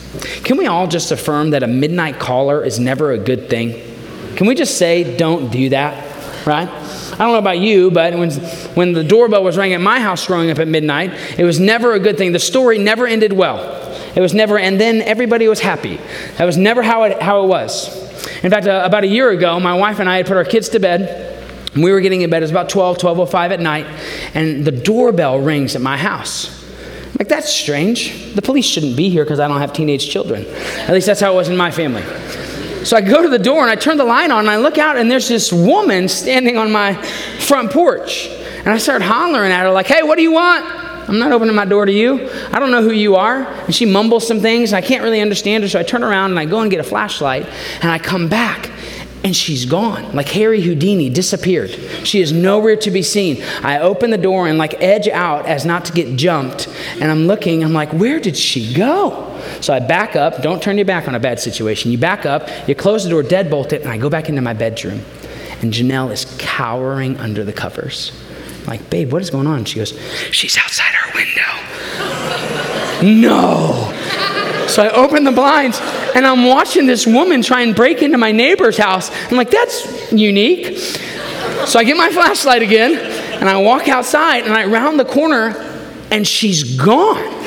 Can 0.43 0.57
we 0.57 0.67
all 0.67 0.87
just 0.87 1.11
affirm 1.11 1.51
that 1.51 1.63
a 1.63 1.67
midnight 1.67 2.19
caller 2.19 2.63
is 2.63 2.79
never 2.79 3.11
a 3.11 3.17
good 3.17 3.49
thing? 3.49 3.81
Can 4.35 4.47
we 4.47 4.55
just 4.55 4.77
say, 4.77 5.17
don't 5.17 5.51
do 5.51 5.69
that, 5.69 6.45
right? 6.45 6.67
I 6.67 7.17
don't 7.17 7.33
know 7.33 7.37
about 7.37 7.59
you, 7.59 7.91
but 7.91 8.17
when, 8.17 8.31
when 8.31 8.93
the 8.93 9.03
doorbell 9.03 9.43
was 9.43 9.57
ringing 9.57 9.75
at 9.75 9.81
my 9.81 9.99
house 9.99 10.25
growing 10.25 10.49
up 10.49 10.59
at 10.59 10.67
midnight, 10.67 11.13
it 11.37 11.43
was 11.43 11.59
never 11.59 11.93
a 11.93 11.99
good 11.99 12.17
thing. 12.17 12.31
The 12.31 12.39
story 12.39 12.77
never 12.77 13.07
ended 13.07 13.33
well. 13.33 13.77
It 14.15 14.19
was 14.19 14.33
never, 14.33 14.57
and 14.57 14.79
then 14.79 15.01
everybody 15.01 15.47
was 15.47 15.59
happy. 15.59 15.97
That 16.37 16.45
was 16.45 16.57
never 16.57 16.81
how 16.81 17.03
it, 17.03 17.21
how 17.21 17.43
it 17.43 17.47
was. 17.47 17.87
In 18.43 18.49
fact, 18.49 18.67
uh, 18.67 18.81
about 18.83 19.03
a 19.03 19.07
year 19.07 19.29
ago, 19.29 19.59
my 19.59 19.73
wife 19.73 19.99
and 19.99 20.09
I 20.09 20.17
had 20.17 20.25
put 20.25 20.37
our 20.37 20.43
kids 20.43 20.69
to 20.69 20.79
bed. 20.79 21.27
We 21.75 21.91
were 21.91 22.01
getting 22.01 22.21
in 22.21 22.29
bed. 22.29 22.41
It 22.41 22.45
was 22.45 22.51
about 22.51 22.69
12, 22.69 22.97
12.05 22.97 23.51
at 23.51 23.59
night, 23.61 23.85
and 24.33 24.65
the 24.65 24.71
doorbell 24.71 25.39
rings 25.39 25.75
at 25.75 25.81
my 25.81 25.97
house. 25.97 26.60
Like, 27.19 27.27
that's 27.27 27.51
strange. 27.51 28.33
The 28.33 28.41
police 28.41 28.65
shouldn't 28.65 28.95
be 28.95 29.09
here 29.09 29.23
because 29.23 29.39
I 29.39 29.47
don't 29.47 29.59
have 29.59 29.73
teenage 29.73 30.09
children. 30.09 30.45
At 30.45 30.91
least 30.91 31.07
that's 31.07 31.19
how 31.19 31.33
it 31.33 31.35
was 31.35 31.49
in 31.49 31.57
my 31.57 31.71
family. 31.71 32.03
So 32.85 32.97
I 32.97 33.01
go 33.01 33.21
to 33.21 33.29
the 33.29 33.39
door 33.39 33.61
and 33.61 33.69
I 33.69 33.75
turn 33.75 33.97
the 33.97 34.05
light 34.05 34.31
on 34.31 34.39
and 34.39 34.49
I 34.49 34.57
look 34.57 34.77
out 34.77 34.97
and 34.97 35.09
there's 35.09 35.27
this 35.27 35.53
woman 35.53 36.07
standing 36.07 36.57
on 36.57 36.71
my 36.71 36.99
front 37.39 37.71
porch. 37.71 38.27
And 38.59 38.69
I 38.69 38.77
start 38.77 39.01
hollering 39.01 39.51
at 39.51 39.63
her, 39.63 39.71
like, 39.71 39.87
hey, 39.87 40.03
what 40.03 40.15
do 40.15 40.23
you 40.23 40.31
want? 40.31 40.65
I'm 41.09 41.19
not 41.19 41.31
opening 41.31 41.55
my 41.55 41.65
door 41.65 41.85
to 41.85 41.91
you. 41.91 42.29
I 42.51 42.59
don't 42.59 42.71
know 42.71 42.81
who 42.81 42.91
you 42.91 43.15
are. 43.15 43.43
And 43.43 43.75
she 43.75 43.85
mumbles 43.85 44.25
some 44.27 44.39
things. 44.39 44.71
And 44.71 44.83
I 44.83 44.87
can't 44.87 45.03
really 45.03 45.19
understand 45.19 45.63
her. 45.63 45.69
So 45.69 45.79
I 45.79 45.83
turn 45.83 46.03
around 46.03 46.31
and 46.31 46.39
I 46.39 46.45
go 46.45 46.61
and 46.61 46.71
get 46.71 46.79
a 46.79 46.83
flashlight 46.83 47.45
and 47.81 47.91
I 47.91 47.99
come 47.99 48.29
back 48.29 48.70
and 49.23 49.35
she's 49.35 49.65
gone. 49.65 50.15
Like 50.15 50.29
Harry 50.29 50.61
Houdini 50.61 51.09
disappeared. 51.09 51.69
She 52.03 52.21
is 52.21 52.31
nowhere 52.31 52.75
to 52.77 52.91
be 52.91 53.03
seen. 53.03 53.43
I 53.61 53.79
open 53.79 54.09
the 54.09 54.17
door 54.17 54.47
and 54.47 54.57
like 54.57 54.81
edge 54.81 55.07
out 55.07 55.45
as 55.45 55.65
not 55.65 55.85
to 55.85 55.93
get 55.93 56.15
jumped. 56.17 56.67
And 56.99 57.03
I'm 57.03 57.27
looking, 57.27 57.63
I'm 57.63 57.73
like, 57.73 57.91
where 57.93 58.19
did 58.19 58.35
she 58.35 58.73
go? 58.73 59.39
So 59.61 59.73
I 59.73 59.79
back 59.79 60.15
up. 60.15 60.41
Don't 60.41 60.61
turn 60.61 60.77
your 60.77 60.85
back 60.85 61.07
on 61.07 61.13
a 61.13 61.19
bad 61.19 61.39
situation. 61.39 61.91
You 61.91 61.97
back 61.97 62.25
up, 62.25 62.49
you 62.67 62.73
close 62.73 63.03
the 63.03 63.11
door, 63.11 63.21
deadbolt 63.21 63.73
it, 63.73 63.81
and 63.81 63.91
I 63.91 63.97
go 63.97 64.09
back 64.09 64.27
into 64.27 64.41
my 64.41 64.53
bedroom. 64.53 65.03
And 65.61 65.71
Janelle 65.71 66.11
is 66.11 66.25
cowering 66.39 67.17
under 67.17 67.43
the 67.43 67.53
covers. 67.53 68.11
I'm 68.61 68.65
like, 68.65 68.89
babe, 68.89 69.11
what 69.11 69.21
is 69.21 69.29
going 69.29 69.47
on? 69.47 69.65
She 69.65 69.77
goes, 69.77 69.99
she's 70.31 70.57
outside 70.57 70.93
our 70.95 71.13
window. 71.13 71.41
no. 73.21 74.67
So 74.67 74.83
I 74.83 74.89
open 74.91 75.25
the 75.25 75.31
blinds 75.31 75.79
and 76.15 76.25
I'm 76.25 76.45
watching 76.45 76.85
this 76.85 77.07
woman 77.07 77.41
try 77.41 77.61
and 77.61 77.75
break 77.75 78.01
into 78.01 78.17
my 78.17 78.31
neighbor's 78.31 78.77
house. 78.77 79.11
I'm 79.29 79.37
like, 79.37 79.51
that's 79.51 80.11
unique. 80.11 80.77
So 81.65 81.79
I 81.79 81.83
get 81.83 81.97
my 81.97 82.09
flashlight 82.09 82.61
again 82.61 82.95
and 83.39 83.49
I 83.49 83.57
walk 83.57 83.87
outside 83.87 84.43
and 84.43 84.53
I 84.53 84.65
round 84.65 84.99
the 84.99 85.05
corner 85.05 85.55
and 86.11 86.27
she's 86.27 86.77
gone. 86.77 87.39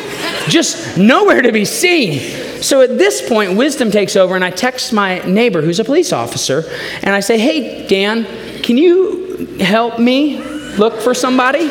Just 0.49 0.99
nowhere 0.99 1.43
to 1.43 1.53
be 1.53 1.65
seen. 1.65 2.21
So 2.63 2.81
at 2.81 2.97
this 2.97 3.27
point, 3.29 3.57
wisdom 3.59 3.91
takes 3.91 4.17
over, 4.17 4.35
and 4.35 4.43
I 4.43 4.51
text 4.51 4.93
my 4.93 5.19
neighbor 5.21 5.61
who's 5.61 5.81
a 5.81 5.85
police 5.85 6.15
officer, 6.15 6.65
and 7.03 7.11
I 7.11 7.21
say, 7.21 7.39
Hey, 7.39 7.87
Dan, 7.87 8.25
can 8.63 8.79
you 8.79 9.59
help 9.61 9.99
me 9.99 10.43
look 10.77 11.01
for 11.03 11.13
somebody? 11.13 11.69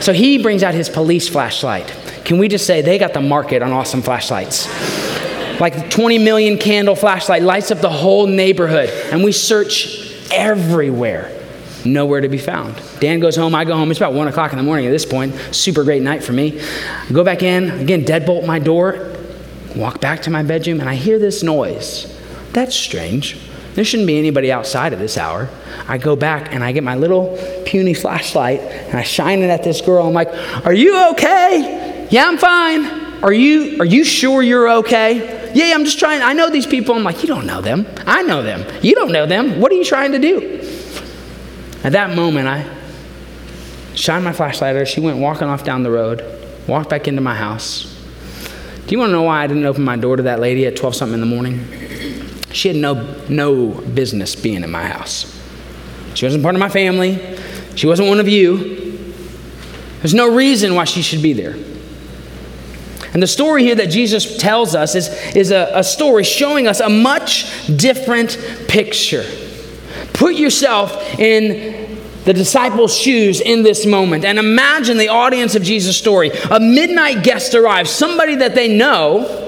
So 0.00 0.12
he 0.12 0.40
brings 0.40 0.62
out 0.62 0.74
his 0.74 0.88
police 0.88 1.28
flashlight. 1.28 1.88
Can 2.24 2.38
we 2.38 2.46
just 2.46 2.66
say 2.66 2.82
they 2.82 2.98
got 2.98 3.14
the 3.14 3.20
market 3.20 3.62
on 3.62 3.72
awesome 3.72 4.00
flashlights? 4.00 4.68
Like 5.60 5.90
20 5.90 6.18
million 6.18 6.58
candle 6.58 6.94
flashlight 6.94 7.42
lights 7.42 7.70
up 7.70 7.80
the 7.80 7.90
whole 7.90 8.26
neighborhood, 8.26 8.88
and 9.12 9.22
we 9.22 9.32
search 9.32 10.12
everywhere. 10.32 11.38
Nowhere 11.84 12.20
to 12.20 12.28
be 12.28 12.38
found. 12.38 12.80
Dan 13.00 13.18
goes 13.18 13.34
home, 13.34 13.54
I 13.54 13.64
go 13.64 13.76
home. 13.76 13.90
It's 13.90 13.98
about 13.98 14.14
one 14.14 14.28
o'clock 14.28 14.52
in 14.52 14.56
the 14.58 14.62
morning 14.62 14.86
at 14.86 14.90
this 14.90 15.04
point. 15.04 15.34
Super 15.50 15.82
great 15.82 16.02
night 16.02 16.22
for 16.22 16.32
me. 16.32 16.60
I 16.60 17.12
go 17.12 17.24
back 17.24 17.42
in, 17.42 17.70
again, 17.80 18.04
deadbolt 18.04 18.46
my 18.46 18.58
door, 18.58 19.16
walk 19.74 20.00
back 20.00 20.22
to 20.22 20.30
my 20.30 20.42
bedroom, 20.44 20.80
and 20.80 20.88
I 20.88 20.94
hear 20.94 21.18
this 21.18 21.42
noise. 21.42 22.06
That's 22.52 22.74
strange. 22.76 23.36
There 23.74 23.84
shouldn't 23.84 24.06
be 24.06 24.18
anybody 24.18 24.52
outside 24.52 24.92
at 24.92 24.98
this 24.98 25.16
hour. 25.16 25.48
I 25.88 25.98
go 25.98 26.14
back 26.14 26.54
and 26.54 26.62
I 26.62 26.72
get 26.72 26.84
my 26.84 26.94
little 26.94 27.38
puny 27.64 27.94
flashlight 27.94 28.60
and 28.60 28.98
I 28.98 29.02
shine 29.02 29.40
it 29.40 29.48
at 29.48 29.64
this 29.64 29.80
girl. 29.80 30.06
I'm 30.06 30.12
like, 30.12 30.28
Are 30.66 30.74
you 30.74 31.10
okay? 31.12 32.06
Yeah, 32.10 32.28
I'm 32.28 32.36
fine. 32.36 32.84
Are 33.24 33.32
you 33.32 33.78
are 33.80 33.86
you 33.86 34.04
sure 34.04 34.42
you're 34.42 34.68
okay? 34.78 35.41
Yeah, 35.54 35.74
I'm 35.74 35.84
just 35.84 35.98
trying. 35.98 36.22
I 36.22 36.32
know 36.32 36.50
these 36.50 36.66
people. 36.66 36.94
I'm 36.94 37.04
like, 37.04 37.22
You 37.22 37.28
don't 37.28 37.46
know 37.46 37.60
them. 37.60 37.86
I 38.06 38.22
know 38.22 38.42
them. 38.42 38.64
You 38.82 38.94
don't 38.94 39.12
know 39.12 39.26
them. 39.26 39.60
What 39.60 39.72
are 39.72 39.74
you 39.74 39.84
trying 39.84 40.12
to 40.12 40.18
do? 40.18 40.60
At 41.84 41.92
that 41.92 42.14
moment, 42.14 42.48
I 42.48 42.68
shined 43.94 44.24
my 44.24 44.32
flashlight 44.32 44.76
at 44.76 44.78
her. 44.78 44.86
She 44.86 45.00
went 45.00 45.18
walking 45.18 45.48
off 45.48 45.64
down 45.64 45.82
the 45.82 45.90
road, 45.90 46.22
walked 46.66 46.90
back 46.90 47.08
into 47.08 47.20
my 47.20 47.34
house. 47.34 47.88
Do 48.86 48.92
you 48.92 48.98
want 48.98 49.10
to 49.10 49.12
know 49.12 49.22
why 49.22 49.42
I 49.42 49.46
didn't 49.46 49.64
open 49.64 49.84
my 49.84 49.96
door 49.96 50.16
to 50.16 50.22
that 50.24 50.40
lady 50.40 50.66
at 50.66 50.76
12 50.76 50.94
something 50.94 51.14
in 51.14 51.20
the 51.20 51.26
morning? 51.26 51.66
She 52.52 52.68
had 52.68 52.76
no, 52.76 52.94
no 53.28 53.68
business 53.68 54.36
being 54.36 54.62
in 54.62 54.70
my 54.70 54.84
house. 54.84 55.40
She 56.14 56.26
wasn't 56.26 56.42
part 56.42 56.54
of 56.54 56.60
my 56.60 56.68
family. 56.68 57.18
She 57.74 57.86
wasn't 57.86 58.08
one 58.08 58.20
of 58.20 58.28
you. 58.28 58.82
There's 60.00 60.14
no 60.14 60.34
reason 60.34 60.74
why 60.74 60.84
she 60.84 61.00
should 61.00 61.22
be 61.22 61.32
there. 61.32 61.56
And 63.12 63.22
the 63.22 63.26
story 63.26 63.62
here 63.62 63.74
that 63.74 63.90
Jesus 63.90 64.38
tells 64.38 64.74
us 64.74 64.94
is, 64.94 65.08
is 65.36 65.50
a, 65.50 65.70
a 65.74 65.84
story 65.84 66.24
showing 66.24 66.66
us 66.66 66.80
a 66.80 66.88
much 66.88 67.66
different 67.76 68.38
picture. 68.68 69.24
Put 70.14 70.34
yourself 70.34 71.18
in 71.18 71.98
the 72.24 72.32
disciples' 72.32 72.96
shoes 72.96 73.40
in 73.40 73.62
this 73.62 73.84
moment 73.84 74.24
and 74.24 74.38
imagine 74.38 74.96
the 74.96 75.08
audience 75.08 75.54
of 75.54 75.62
Jesus' 75.62 75.96
story. 75.96 76.30
A 76.50 76.60
midnight 76.60 77.22
guest 77.22 77.54
arrives, 77.54 77.90
somebody 77.90 78.36
that 78.36 78.54
they 78.54 78.74
know, 78.74 79.40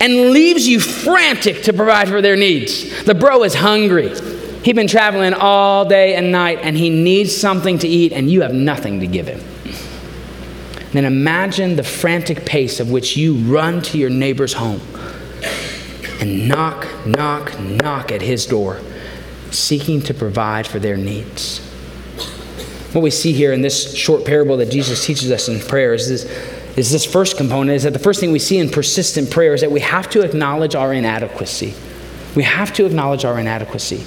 and 0.00 0.30
leaves 0.30 0.68
you 0.68 0.78
frantic 0.78 1.62
to 1.62 1.72
provide 1.72 2.08
for 2.08 2.20
their 2.20 2.36
needs. 2.36 3.04
The 3.04 3.14
bro 3.14 3.42
is 3.44 3.54
hungry. 3.54 4.10
He's 4.62 4.74
been 4.74 4.88
traveling 4.88 5.32
all 5.32 5.84
day 5.86 6.16
and 6.16 6.30
night, 6.30 6.58
and 6.62 6.76
he 6.76 6.90
needs 6.90 7.34
something 7.34 7.78
to 7.78 7.88
eat, 7.88 8.12
and 8.12 8.30
you 8.30 8.42
have 8.42 8.52
nothing 8.52 9.00
to 9.00 9.06
give 9.06 9.26
him. 9.26 9.40
Then 10.96 11.04
imagine 11.04 11.76
the 11.76 11.82
frantic 11.82 12.46
pace 12.46 12.80
of 12.80 12.90
which 12.90 13.18
you 13.18 13.34
run 13.34 13.82
to 13.82 13.98
your 13.98 14.08
neighbor's 14.08 14.54
home 14.54 14.80
and 16.22 16.48
knock, 16.48 16.88
knock, 17.04 17.60
knock 17.60 18.10
at 18.10 18.22
his 18.22 18.46
door, 18.46 18.80
seeking 19.50 20.00
to 20.00 20.14
provide 20.14 20.66
for 20.66 20.78
their 20.78 20.96
needs. 20.96 21.58
What 22.94 23.02
we 23.02 23.10
see 23.10 23.34
here 23.34 23.52
in 23.52 23.60
this 23.60 23.94
short 23.94 24.24
parable 24.24 24.56
that 24.56 24.70
Jesus 24.70 25.04
teaches 25.04 25.30
us 25.30 25.50
in 25.50 25.60
prayer 25.60 25.92
is 25.92 26.08
this, 26.08 26.24
is 26.78 26.90
this 26.90 27.04
first 27.04 27.36
component 27.36 27.76
is 27.76 27.82
that 27.82 27.92
the 27.92 27.98
first 27.98 28.18
thing 28.18 28.32
we 28.32 28.38
see 28.38 28.56
in 28.56 28.70
persistent 28.70 29.30
prayer 29.30 29.52
is 29.52 29.60
that 29.60 29.70
we 29.70 29.80
have 29.80 30.08
to 30.08 30.22
acknowledge 30.22 30.74
our 30.74 30.94
inadequacy. 30.94 31.74
We 32.34 32.44
have 32.44 32.72
to 32.72 32.86
acknowledge 32.86 33.26
our 33.26 33.38
inadequacy. 33.38 34.02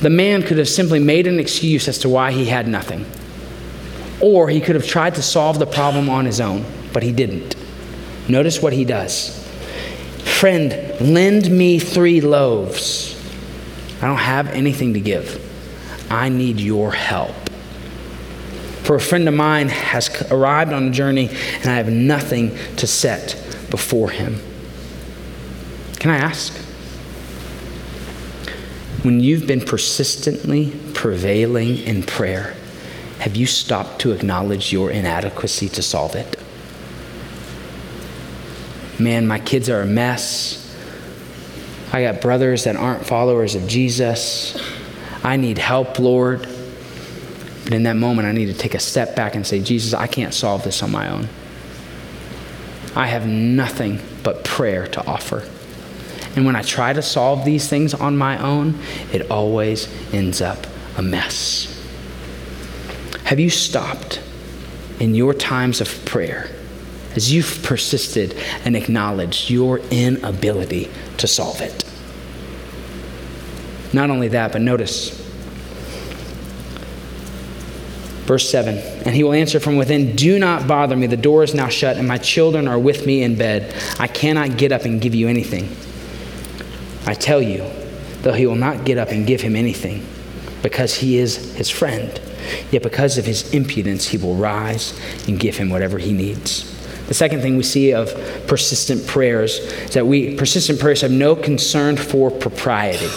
The 0.00 0.08
man 0.08 0.44
could 0.44 0.56
have 0.56 0.68
simply 0.70 0.98
made 0.98 1.26
an 1.26 1.38
excuse 1.38 1.88
as 1.88 1.98
to 1.98 2.08
why 2.08 2.32
he 2.32 2.46
had 2.46 2.66
nothing. 2.66 3.04
Or 4.24 4.48
he 4.48 4.58
could 4.62 4.74
have 4.74 4.86
tried 4.86 5.16
to 5.16 5.22
solve 5.22 5.58
the 5.58 5.66
problem 5.66 6.08
on 6.08 6.24
his 6.24 6.40
own, 6.40 6.64
but 6.94 7.02
he 7.02 7.12
didn't. 7.12 7.56
Notice 8.26 8.62
what 8.62 8.72
he 8.72 8.86
does 8.86 9.38
Friend, 10.24 10.98
lend 10.98 11.50
me 11.50 11.78
three 11.78 12.22
loaves. 12.22 13.22
I 14.00 14.06
don't 14.06 14.16
have 14.16 14.48
anything 14.48 14.94
to 14.94 15.00
give. 15.00 15.42
I 16.10 16.30
need 16.30 16.58
your 16.58 16.90
help. 16.90 17.34
For 18.84 18.96
a 18.96 19.00
friend 19.00 19.28
of 19.28 19.34
mine 19.34 19.68
has 19.68 20.10
arrived 20.32 20.72
on 20.72 20.88
a 20.88 20.90
journey 20.90 21.28
and 21.28 21.66
I 21.66 21.74
have 21.74 21.90
nothing 21.90 22.56
to 22.76 22.86
set 22.86 23.36
before 23.68 24.08
him. 24.08 24.40
Can 25.98 26.10
I 26.10 26.16
ask? 26.16 26.56
When 29.02 29.20
you've 29.20 29.46
been 29.46 29.60
persistently 29.60 30.72
prevailing 30.94 31.76
in 31.80 32.02
prayer, 32.02 32.56
have 33.18 33.36
you 33.36 33.46
stopped 33.46 34.00
to 34.00 34.12
acknowledge 34.12 34.72
your 34.72 34.90
inadequacy 34.90 35.68
to 35.70 35.82
solve 35.82 36.14
it? 36.14 36.38
Man, 38.98 39.26
my 39.26 39.38
kids 39.38 39.68
are 39.68 39.80
a 39.80 39.86
mess. 39.86 40.60
I 41.92 42.02
got 42.02 42.20
brothers 42.20 42.64
that 42.64 42.76
aren't 42.76 43.06
followers 43.06 43.54
of 43.54 43.66
Jesus. 43.66 44.60
I 45.22 45.36
need 45.36 45.58
help, 45.58 45.98
Lord. 45.98 46.46
But 47.64 47.72
in 47.72 47.84
that 47.84 47.96
moment, 47.96 48.28
I 48.28 48.32
need 48.32 48.46
to 48.46 48.54
take 48.54 48.74
a 48.74 48.78
step 48.78 49.16
back 49.16 49.34
and 49.34 49.46
say, 49.46 49.60
Jesus, 49.60 49.94
I 49.94 50.06
can't 50.06 50.34
solve 50.34 50.64
this 50.64 50.82
on 50.82 50.92
my 50.92 51.08
own. 51.08 51.28
I 52.94 53.06
have 53.06 53.26
nothing 53.26 54.00
but 54.22 54.44
prayer 54.44 54.86
to 54.88 55.06
offer. 55.06 55.48
And 56.36 56.44
when 56.44 56.56
I 56.56 56.62
try 56.62 56.92
to 56.92 57.02
solve 57.02 57.44
these 57.44 57.68
things 57.68 57.94
on 57.94 58.16
my 58.16 58.38
own, 58.38 58.78
it 59.12 59.30
always 59.30 59.88
ends 60.12 60.40
up 60.40 60.66
a 60.96 61.02
mess. 61.02 61.73
Have 63.24 63.40
you 63.40 63.48
stopped 63.48 64.20
in 65.00 65.14
your 65.14 65.32
times 65.32 65.80
of 65.80 66.04
prayer 66.04 66.50
as 67.16 67.32
you've 67.32 67.62
persisted 67.62 68.34
and 68.64 68.76
acknowledged 68.76 69.48
your 69.48 69.78
inability 69.90 70.90
to 71.16 71.26
solve 71.26 71.60
it? 71.62 71.84
Not 73.94 74.10
only 74.10 74.28
that, 74.28 74.52
but 74.52 74.60
notice 74.60 75.20
verse 78.26 78.48
7 78.50 78.76
And 79.06 79.14
he 79.14 79.22
will 79.22 79.32
answer 79.32 79.58
from 79.58 79.76
within, 79.76 80.16
Do 80.16 80.38
not 80.38 80.68
bother 80.68 80.94
me. 80.94 81.06
The 81.06 81.16
door 81.16 81.44
is 81.44 81.54
now 81.54 81.68
shut, 81.68 81.96
and 81.96 82.06
my 82.06 82.18
children 82.18 82.68
are 82.68 82.78
with 82.78 83.06
me 83.06 83.22
in 83.22 83.36
bed. 83.36 83.74
I 83.98 84.06
cannot 84.06 84.58
get 84.58 84.70
up 84.70 84.82
and 84.82 85.00
give 85.00 85.14
you 85.14 85.28
anything. 85.28 85.74
I 87.06 87.14
tell 87.14 87.40
you, 87.40 87.70
though 88.20 88.32
he 88.32 88.46
will 88.46 88.54
not 88.54 88.84
get 88.84 88.98
up 88.98 89.08
and 89.08 89.26
give 89.26 89.40
him 89.40 89.56
anything, 89.56 90.06
because 90.62 90.94
he 90.94 91.16
is 91.16 91.54
his 91.54 91.70
friend 91.70 92.20
Yet 92.70 92.82
because 92.82 93.18
of 93.18 93.26
his 93.26 93.52
impudence, 93.52 94.08
he 94.08 94.16
will 94.16 94.34
rise 94.34 94.98
and 95.28 95.38
give 95.38 95.56
him 95.56 95.70
whatever 95.70 95.98
he 95.98 96.12
needs. 96.12 96.70
The 97.06 97.14
second 97.14 97.42
thing 97.42 97.56
we 97.56 97.62
see 97.62 97.92
of 97.92 98.14
persistent 98.46 99.06
prayers 99.06 99.58
is 99.58 99.90
that 99.90 100.06
we 100.06 100.34
persistent 100.36 100.80
prayers 100.80 101.02
have 101.02 101.10
no 101.10 101.36
concern 101.36 101.96
for 101.96 102.30
propriety. 102.30 103.10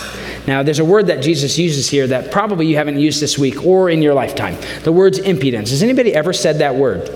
Now, 0.45 0.63
there's 0.63 0.79
a 0.79 0.85
word 0.85 1.07
that 1.07 1.21
Jesus 1.21 1.57
uses 1.57 1.89
here 1.89 2.07
that 2.07 2.31
probably 2.31 2.67
you 2.67 2.75
haven't 2.75 2.99
used 2.99 3.21
this 3.21 3.37
week 3.37 3.65
or 3.65 3.89
in 3.89 4.01
your 4.01 4.13
lifetime. 4.13 4.57
The 4.83 4.91
word's 4.91 5.19
impudence. 5.19 5.69
Has 5.71 5.83
anybody 5.83 6.13
ever 6.13 6.33
said 6.33 6.59
that 6.59 6.75
word? 6.75 7.09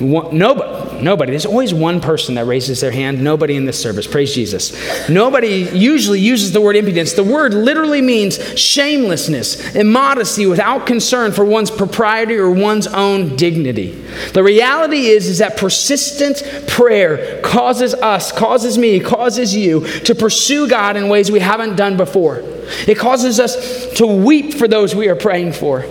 Nobody. 0.00 0.79
Nobody. 1.02 1.30
There's 1.30 1.46
always 1.46 1.72
one 1.72 2.00
person 2.00 2.34
that 2.34 2.44
raises 2.44 2.80
their 2.80 2.90
hand. 2.90 3.22
Nobody 3.22 3.56
in 3.56 3.64
this 3.64 3.80
service. 3.80 4.06
Praise 4.06 4.34
Jesus. 4.34 5.08
Nobody 5.08 5.68
usually 5.72 6.20
uses 6.20 6.52
the 6.52 6.60
word 6.60 6.76
impudence. 6.76 7.12
The 7.12 7.24
word 7.24 7.54
literally 7.54 8.02
means 8.02 8.38
shamelessness, 8.58 9.74
immodesty 9.74 10.46
without 10.46 10.86
concern 10.86 11.32
for 11.32 11.44
one's 11.44 11.70
propriety 11.70 12.36
or 12.36 12.50
one's 12.50 12.86
own 12.86 13.36
dignity. 13.36 13.92
The 14.32 14.42
reality 14.42 15.06
is, 15.06 15.26
is 15.26 15.38
that 15.38 15.56
persistent 15.56 16.42
prayer 16.68 17.40
causes 17.42 17.94
us, 17.94 18.32
causes 18.32 18.78
me, 18.78 19.00
causes 19.00 19.54
you 19.54 19.86
to 20.00 20.14
pursue 20.14 20.68
God 20.68 20.96
in 20.96 21.08
ways 21.08 21.30
we 21.30 21.40
haven't 21.40 21.76
done 21.76 21.96
before. 21.96 22.42
It 22.86 22.98
causes 22.98 23.40
us 23.40 23.92
to 23.94 24.06
weep 24.06 24.54
for 24.54 24.68
those 24.68 24.94
we 24.94 25.08
are 25.08 25.16
praying 25.16 25.52
for 25.52 25.84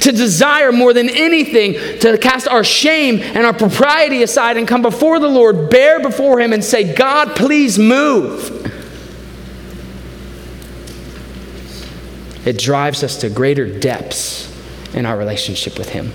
to 0.00 0.12
desire 0.12 0.72
more 0.72 0.92
than 0.92 1.08
anything 1.08 1.74
to 2.00 2.18
cast 2.18 2.48
our 2.48 2.64
shame 2.64 3.20
and 3.20 3.44
our 3.46 3.52
propriety 3.52 4.22
aside 4.22 4.56
and 4.56 4.66
come 4.66 4.82
before 4.82 5.18
the 5.18 5.28
Lord, 5.28 5.70
bear 5.70 6.00
before 6.00 6.40
Him, 6.40 6.52
and 6.52 6.62
say, 6.62 6.94
God, 6.94 7.36
please 7.36 7.78
move. 7.78 8.60
It 12.46 12.58
drives 12.58 13.02
us 13.02 13.16
to 13.18 13.30
greater 13.30 13.66
depths 13.66 14.52
in 14.94 15.06
our 15.06 15.16
relationship 15.16 15.78
with 15.78 15.90
Him. 15.90 16.12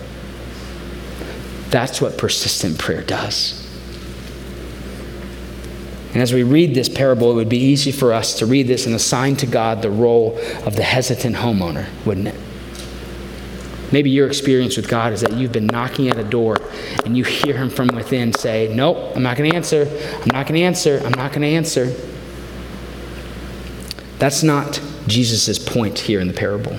That's 1.69 2.01
what 2.01 2.17
persistent 2.17 2.77
prayer 2.77 3.01
does. 3.01 3.65
And 6.13 6.23
as 6.23 6.34
we 6.34 6.41
read 6.41 6.73
this 6.73 6.89
parable, 6.89 7.32
it 7.32 7.36
would 7.36 7.49
be 7.49 7.60
easy 7.60 7.91
for 7.91 8.13
us 8.13 8.39
to 8.39 8.47
read 8.47 8.67
this 8.67 8.88
and 8.88 8.95
assign 8.95 9.36
to 9.38 9.45
God 9.45 9.82
the 9.84 9.91
role 9.91 10.39
of 10.65 10.75
the 10.75 10.84
hesitant 10.84 11.36
homeowner, 11.36 11.88
wouldn't 12.03 12.27
it? 12.27 12.36
Maybe 13.91 14.10
your 14.10 14.28
experience 14.28 14.78
with 14.78 14.88
God 14.88 15.13
is 15.13 15.21
that 15.21 15.34
you've 15.34 15.52
been 15.52 15.65
knocking 15.65 16.10
at 16.10 16.17
a 16.17 16.23
door 16.23 16.58
and 17.06 17.17
you 17.17 17.23
hear 17.23 17.58
Him 17.58 17.69
from 17.69 17.88
within 17.88 18.34
say, 18.34 18.73
Nope, 18.73 19.13
I'm 19.15 19.23
not 19.23 19.38
going 19.38 19.49
to 19.49 19.56
answer. 19.56 19.88
I'm 20.21 20.28
not 20.32 20.47
going 20.47 20.56
to 20.56 20.62
answer. 20.62 21.02
I'm 21.04 21.13
not 21.13 21.32
going 21.32 21.41
to 21.41 21.47
answer. 21.47 21.93
That's 24.19 24.43
not 24.43 24.82
Jesus' 25.08 25.58
point 25.58 25.97
here 25.97 26.19
in 26.19 26.28
the 26.28 26.34
parable. 26.34 26.73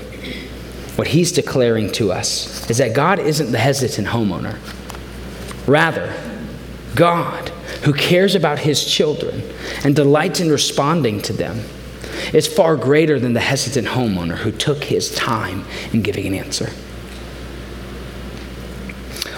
What 0.97 1.09
he's 1.09 1.33
declaring 1.33 1.91
to 1.93 2.13
us 2.13 2.69
is 2.69 2.79
that 2.79 2.95
God 2.95 3.19
isn't 3.19 3.53
the 3.53 3.59
hesitant 3.59 4.09
homeowner. 4.09 4.59
Rather, 5.67 6.15
God, 6.95 7.49
who 7.85 7.93
cares 7.95 8.35
about 8.35 8.59
his 8.59 8.85
children 8.85 9.43
and 9.85 9.97
delights 9.97 10.41
in 10.41 10.51
responding 10.51 11.23
to 11.23 11.33
them, 11.33 11.61
is 12.35 12.47
far 12.47 12.77
greater 12.77 13.19
than 13.19 13.33
the 13.33 13.41
hesitant 13.41 13.89
homeowner 13.89 14.37
who 14.37 14.53
took 14.53 14.85
his 14.85 15.15
time 15.15 15.65
in 15.93 16.03
giving 16.03 16.27
an 16.27 16.35
answer. 16.35 16.71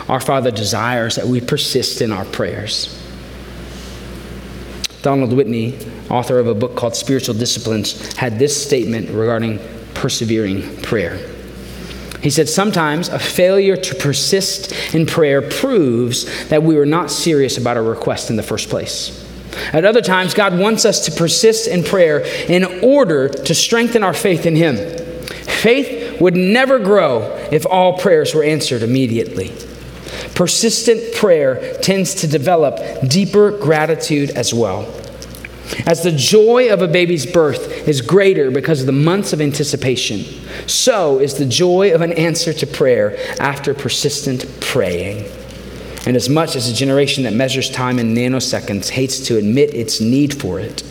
Our 0.09 0.21
Father 0.21 0.51
desires 0.51 1.17
that 1.17 1.27
we 1.27 1.41
persist 1.41 2.03
in 2.03 2.13
our 2.13 2.25
prayers. 2.25 2.99
Donald 5.03 5.33
Whitney, 5.33 5.79
author 6.11 6.39
of 6.39 6.47
a 6.47 6.55
book 6.55 6.77
called 6.77 6.95
Spiritual 6.95 7.35
Disciplines, 7.35 8.15
had 8.15 8.39
this 8.39 8.65
statement 8.65 9.11
regarding 9.11 9.59
persevering 9.95 10.77
prayer. 10.83 11.19
He 12.23 12.31
said, 12.31 12.49
Sometimes 12.49 13.09
a 13.09 13.19
failure 13.19 13.77
to 13.77 13.95
persist 13.97 14.95
in 14.95 15.07
prayer 15.07 15.43
proves 15.43 16.49
that 16.49 16.63
we 16.63 16.77
were 16.77 16.87
not 16.87 17.11
serious 17.11 17.59
about 17.59 17.77
our 17.77 17.83
request 17.83 18.31
in 18.31 18.37
the 18.37 18.45
first 18.45 18.69
place. 18.69 19.19
At 19.73 19.85
other 19.85 20.01
times, 20.01 20.33
God 20.33 20.59
wants 20.59 20.85
us 20.85 21.05
to 21.07 21.13
persist 21.13 21.67
in 21.67 21.83
prayer 21.83 22.21
in 22.49 22.65
order 22.83 23.29
to 23.29 23.55
strengthen 23.55 24.03
our 24.05 24.15
faith 24.15 24.47
in 24.47 24.55
Him. 24.55 24.77
Faith 24.77 26.21
would 26.21 26.37
never 26.37 26.79
grow 26.79 27.23
if 27.51 27.67
all 27.67 27.99
prayers 27.99 28.35
were 28.35 28.45
answered 28.45 28.83
immediately. 28.83 29.53
Persistent 30.35 31.15
prayer 31.15 31.77
tends 31.83 32.15
to 32.17 32.27
develop 32.27 33.09
deeper 33.09 33.51
gratitude 33.51 34.31
as 34.31 34.55
well. 34.55 34.93
As 35.87 36.03
the 36.03 36.13
joy 36.13 36.73
of 36.73 36.83
a 36.83 36.89
baby's 36.89 37.27
birth 37.27 37.89
is 37.89 38.01
greater 38.01 38.51
because 38.51 38.81
of 38.81 38.87
the 38.87 38.93
months 38.93 39.33
of 39.33 39.41
anticipation, 39.41 40.21
so 40.67 41.19
is 41.19 41.35
the 41.35 41.47
joy 41.47 41.95
of 41.95 42.03
an 42.03 42.13
answer 42.13 42.53
to 42.53 42.67
prayer 42.67 43.17
after 43.41 43.73
persistent 43.73 44.47
praying. 44.61 45.31
And 46.07 46.17
as 46.17 46.29
much 46.29 46.57
as 46.57 46.69
a 46.69 46.75
generation 46.75 47.25
that 47.25 47.33
measures 47.33 47.71
time 47.71 47.99
in 47.99 48.15
nanoseconds 48.15 48.91
hates 48.91 49.21
to 49.27 49.39
admit 49.39 49.73
its 49.73 50.01
need 50.01 50.39
for 50.39 50.61
it, 50.61 50.83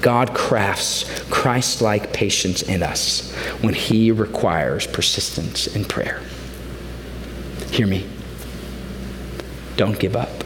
God 0.00 0.34
crafts 0.34 1.04
Christ 1.30 1.82
like 1.82 2.12
patience 2.12 2.62
in 2.62 2.82
us 2.82 3.32
when 3.60 3.74
He 3.74 4.10
requires 4.10 4.86
persistence 4.86 5.66
in 5.66 5.84
prayer. 5.84 6.20
Hear 7.70 7.86
me. 7.86 8.06
Don't 9.76 9.98
give 9.98 10.16
up. 10.16 10.44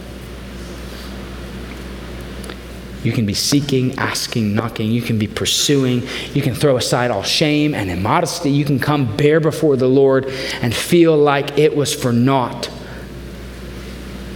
You 3.03 3.13
can 3.13 3.27
be 3.27 3.35
seeking, 3.35 3.97
asking, 3.99 4.55
knocking. 4.55 4.91
You 4.91 5.03
can 5.03 5.19
be 5.19 5.29
pursuing. 5.29 6.03
You 6.35 6.43
can 6.43 6.55
throw 6.55 6.77
aside 6.77 7.11
all 7.11 7.23
shame 7.23 7.75
and 7.75 7.91
immodesty. 7.91 8.51
You 8.51 8.65
can 8.65 8.81
come 8.81 9.17
bare 9.17 9.41
before 9.41 9.77
the 9.77 9.89
Lord 9.89 10.27
and 10.61 10.75
feel 10.75 11.17
like 11.17 11.59
it 11.59 11.77
was 11.77 11.95
for 11.95 12.13
naught. 12.13 12.71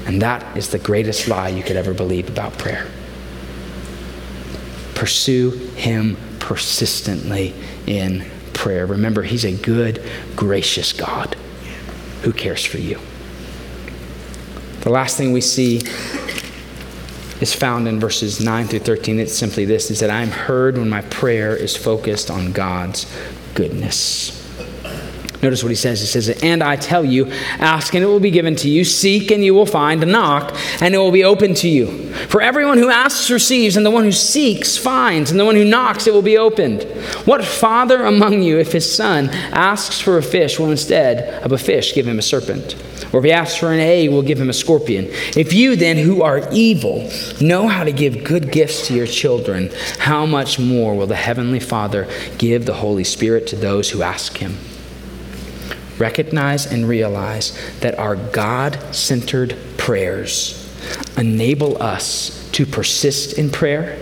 And 0.06 0.22
that 0.22 0.56
is 0.56 0.70
the 0.70 0.78
greatest 0.78 1.28
lie 1.28 1.48
you 1.48 1.62
could 1.62 1.76
ever 1.76 1.92
believe 1.92 2.28
about 2.28 2.56
prayer. 2.56 2.86
Pursue 4.94 5.50
Him 5.76 6.16
persistently 6.38 7.54
in 7.86 8.24
prayer. 8.52 8.86
Remember, 8.86 9.22
He's 9.22 9.44
a 9.44 9.56
good, 9.56 10.02
gracious 10.36 10.92
God 10.92 11.36
who 12.22 12.32
cares 12.32 12.64
for 12.64 12.78
you. 12.78 13.00
The 14.82 14.90
last 14.90 15.16
thing 15.16 15.30
we 15.30 15.40
see 15.40 15.80
is 17.40 17.54
found 17.54 17.86
in 17.86 18.00
verses 18.00 18.40
9 18.40 18.66
through 18.66 18.80
13. 18.80 19.20
It's 19.20 19.32
simply 19.32 19.64
this 19.64 19.92
is 19.92 20.00
that 20.00 20.10
I 20.10 20.22
am 20.22 20.30
heard 20.30 20.76
when 20.76 20.88
my 20.88 21.02
prayer 21.02 21.54
is 21.54 21.76
focused 21.76 22.32
on 22.32 22.50
God's 22.50 23.06
goodness. 23.54 24.40
Notice 25.40 25.62
what 25.62 25.70
he 25.70 25.76
says. 25.76 26.00
He 26.00 26.06
says, 26.06 26.28
And 26.42 26.64
I 26.64 26.74
tell 26.74 27.04
you, 27.04 27.30
ask 27.58 27.94
and 27.94 28.02
it 28.02 28.08
will 28.08 28.18
be 28.18 28.32
given 28.32 28.56
to 28.56 28.68
you, 28.68 28.84
seek 28.84 29.30
and 29.30 29.44
you 29.44 29.54
will 29.54 29.66
find, 29.66 30.04
knock 30.06 30.56
and 30.80 30.94
it 30.94 30.98
will 30.98 31.12
be 31.12 31.22
open 31.22 31.54
to 31.54 31.68
you. 31.68 32.12
For 32.28 32.42
everyone 32.42 32.78
who 32.78 32.90
asks 32.90 33.30
receives, 33.30 33.76
and 33.76 33.86
the 33.86 33.90
one 33.90 34.04
who 34.04 34.12
seeks 34.12 34.76
finds, 34.76 35.30
and 35.30 35.38
the 35.38 35.44
one 35.44 35.54
who 35.56 35.64
knocks 35.64 36.08
it 36.08 36.14
will 36.14 36.22
be 36.22 36.38
opened. 36.38 36.82
What 37.24 37.44
father 37.44 38.04
among 38.04 38.42
you, 38.42 38.58
if 38.58 38.72
his 38.72 38.92
son 38.92 39.30
asks 39.52 40.00
for 40.00 40.18
a 40.18 40.22
fish, 40.22 40.58
will 40.58 40.72
instead 40.72 41.42
of 41.44 41.52
a 41.52 41.58
fish 41.58 41.94
give 41.94 42.06
him 42.06 42.18
a 42.18 42.22
serpent? 42.22 42.74
Or 43.12 43.18
if 43.18 43.24
he 43.24 43.32
asks 43.32 43.58
for 43.58 43.72
an 43.72 43.80
egg, 43.80 44.10
will 44.10 44.22
give 44.22 44.40
him 44.40 44.50
a 44.50 44.54
scorpion. 44.54 45.06
If 45.36 45.52
you 45.52 45.76
then, 45.76 45.96
who 45.96 46.22
are 46.22 46.48
evil, 46.52 47.10
know 47.40 47.68
how 47.68 47.84
to 47.84 47.92
give 47.92 48.24
good 48.24 48.52
gifts 48.52 48.86
to 48.88 48.94
your 48.94 49.06
children, 49.06 49.70
how 49.98 50.26
much 50.26 50.58
more 50.58 50.94
will 50.94 51.06
the 51.06 51.14
Heavenly 51.16 51.60
Father 51.60 52.08
give 52.38 52.66
the 52.66 52.74
Holy 52.74 53.04
Spirit 53.04 53.46
to 53.48 53.56
those 53.56 53.90
who 53.90 54.02
ask 54.02 54.38
him? 54.38 54.56
Recognize 55.98 56.66
and 56.66 56.88
realize 56.88 57.56
that 57.80 57.98
our 57.98 58.16
God 58.16 58.78
centered 58.94 59.56
prayers 59.76 60.58
enable 61.16 61.80
us 61.82 62.50
to 62.52 62.66
persist 62.66 63.38
in 63.38 63.50
prayer, 63.50 63.98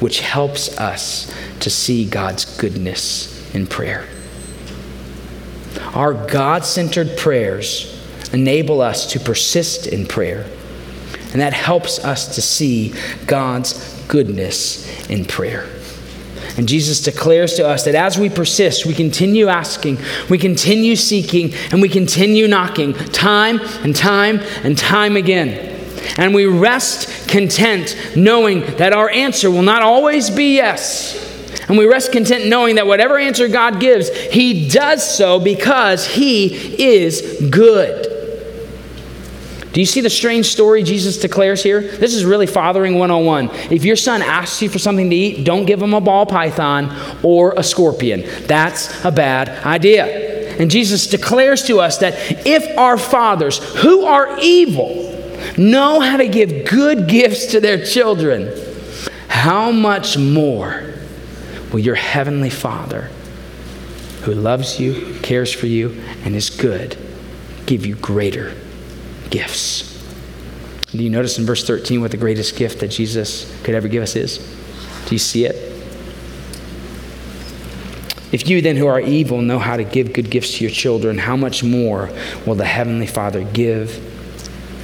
which 0.00 0.20
helps 0.20 0.76
us 0.78 1.32
to 1.60 1.70
see 1.70 2.04
God's 2.04 2.58
goodness 2.58 3.54
in 3.54 3.66
prayer. 3.66 4.06
Our 5.94 6.12
God 6.12 6.64
centered 6.64 7.16
prayers 7.16 7.93
enable 8.34 8.80
us 8.80 9.12
to 9.12 9.20
persist 9.20 9.86
in 9.86 10.06
prayer. 10.06 10.44
And 11.32 11.40
that 11.40 11.52
helps 11.52 12.04
us 12.04 12.34
to 12.34 12.42
see 12.42 12.94
God's 13.26 14.04
goodness 14.06 15.08
in 15.08 15.24
prayer. 15.24 15.68
And 16.56 16.68
Jesus 16.68 17.00
declares 17.00 17.54
to 17.54 17.66
us 17.66 17.84
that 17.84 17.94
as 17.94 18.18
we 18.18 18.28
persist, 18.28 18.86
we 18.86 18.94
continue 18.94 19.48
asking, 19.48 19.98
we 20.30 20.38
continue 20.38 20.94
seeking, 20.94 21.52
and 21.72 21.82
we 21.82 21.88
continue 21.88 22.46
knocking 22.46 22.94
time 22.94 23.58
and 23.82 23.96
time 23.96 24.40
and 24.62 24.78
time 24.78 25.16
again. 25.16 25.72
And 26.16 26.34
we 26.34 26.46
rest 26.46 27.28
content 27.28 27.96
knowing 28.14 28.60
that 28.76 28.92
our 28.92 29.10
answer 29.10 29.50
will 29.50 29.62
not 29.62 29.82
always 29.82 30.30
be 30.30 30.54
yes. 30.54 31.20
And 31.68 31.78
we 31.78 31.86
rest 31.86 32.12
content 32.12 32.46
knowing 32.46 32.76
that 32.76 32.86
whatever 32.86 33.18
answer 33.18 33.48
God 33.48 33.80
gives, 33.80 34.10
He 34.10 34.68
does 34.68 35.16
so 35.16 35.40
because 35.40 36.06
He 36.06 36.46
is 36.80 37.48
good. 37.50 38.03
Do 39.74 39.80
you 39.80 39.86
see 39.86 40.00
the 40.00 40.08
strange 40.08 40.46
story 40.46 40.84
Jesus 40.84 41.18
declares 41.18 41.60
here? 41.60 41.80
This 41.80 42.14
is 42.14 42.24
really 42.24 42.46
fathering 42.46 42.96
101. 42.96 43.50
If 43.72 43.84
your 43.84 43.96
son 43.96 44.22
asks 44.22 44.62
you 44.62 44.68
for 44.68 44.78
something 44.78 45.10
to 45.10 45.16
eat, 45.16 45.44
don't 45.44 45.64
give 45.64 45.82
him 45.82 45.94
a 45.94 46.00
ball 46.00 46.26
python 46.26 46.96
or 47.24 47.54
a 47.56 47.64
scorpion. 47.64 48.22
That's 48.46 49.04
a 49.04 49.10
bad 49.10 49.48
idea. 49.66 50.04
And 50.60 50.70
Jesus 50.70 51.08
declares 51.08 51.64
to 51.64 51.80
us 51.80 51.98
that 51.98 52.14
if 52.46 52.78
our 52.78 52.96
fathers, 52.96 53.58
who 53.82 54.04
are 54.04 54.38
evil, 54.40 55.10
know 55.58 55.98
how 55.98 56.18
to 56.18 56.28
give 56.28 56.70
good 56.70 57.08
gifts 57.08 57.46
to 57.46 57.58
their 57.58 57.84
children, 57.84 58.56
how 59.26 59.72
much 59.72 60.16
more 60.16 60.94
will 61.72 61.80
your 61.80 61.96
heavenly 61.96 62.48
Father, 62.48 63.10
who 64.22 64.34
loves 64.34 64.78
you, 64.78 65.18
cares 65.20 65.52
for 65.52 65.66
you, 65.66 66.00
and 66.24 66.36
is 66.36 66.48
good, 66.48 66.96
give 67.66 67.84
you 67.84 67.96
greater 67.96 68.54
gifts. 69.30 69.90
Do 70.90 71.02
you 71.02 71.10
notice 71.10 71.38
in 71.38 71.44
verse 71.44 71.66
13 71.66 72.00
what 72.00 72.12
the 72.12 72.16
greatest 72.16 72.56
gift 72.56 72.80
that 72.80 72.88
Jesus 72.88 73.52
could 73.64 73.74
ever 73.74 73.88
give 73.88 74.02
us 74.02 74.14
is? 74.14 74.38
Do 75.06 75.14
you 75.14 75.18
see 75.18 75.44
it? 75.44 75.72
If 78.32 78.48
you 78.48 78.60
then, 78.60 78.76
who 78.76 78.86
are 78.86 79.00
evil, 79.00 79.42
know 79.42 79.58
how 79.58 79.76
to 79.76 79.84
give 79.84 80.12
good 80.12 80.30
gifts 80.30 80.58
to 80.58 80.64
your 80.64 80.70
children, 80.70 81.18
how 81.18 81.36
much 81.36 81.62
more 81.62 82.10
will 82.44 82.56
the 82.56 82.64
Heavenly 82.64 83.06
Father 83.06 83.44
give 83.44 84.00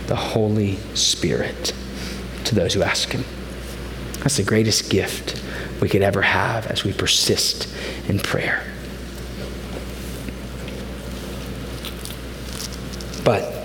the 0.07 0.15
Holy 0.15 0.77
Spirit 0.95 1.73
to 2.45 2.55
those 2.55 2.75
who 2.75 2.83
ask 2.83 3.11
Him? 3.11 3.25
That's 4.21 4.37
the 4.37 4.45
greatest 4.45 4.91
gift 4.91 5.43
we 5.81 5.89
could 5.89 6.03
ever 6.03 6.23
have 6.23 6.67
as 6.67 6.85
we 6.85 6.93
persist 6.93 7.67
in 8.09 8.19
prayer. 8.21 8.65
But 13.25 13.60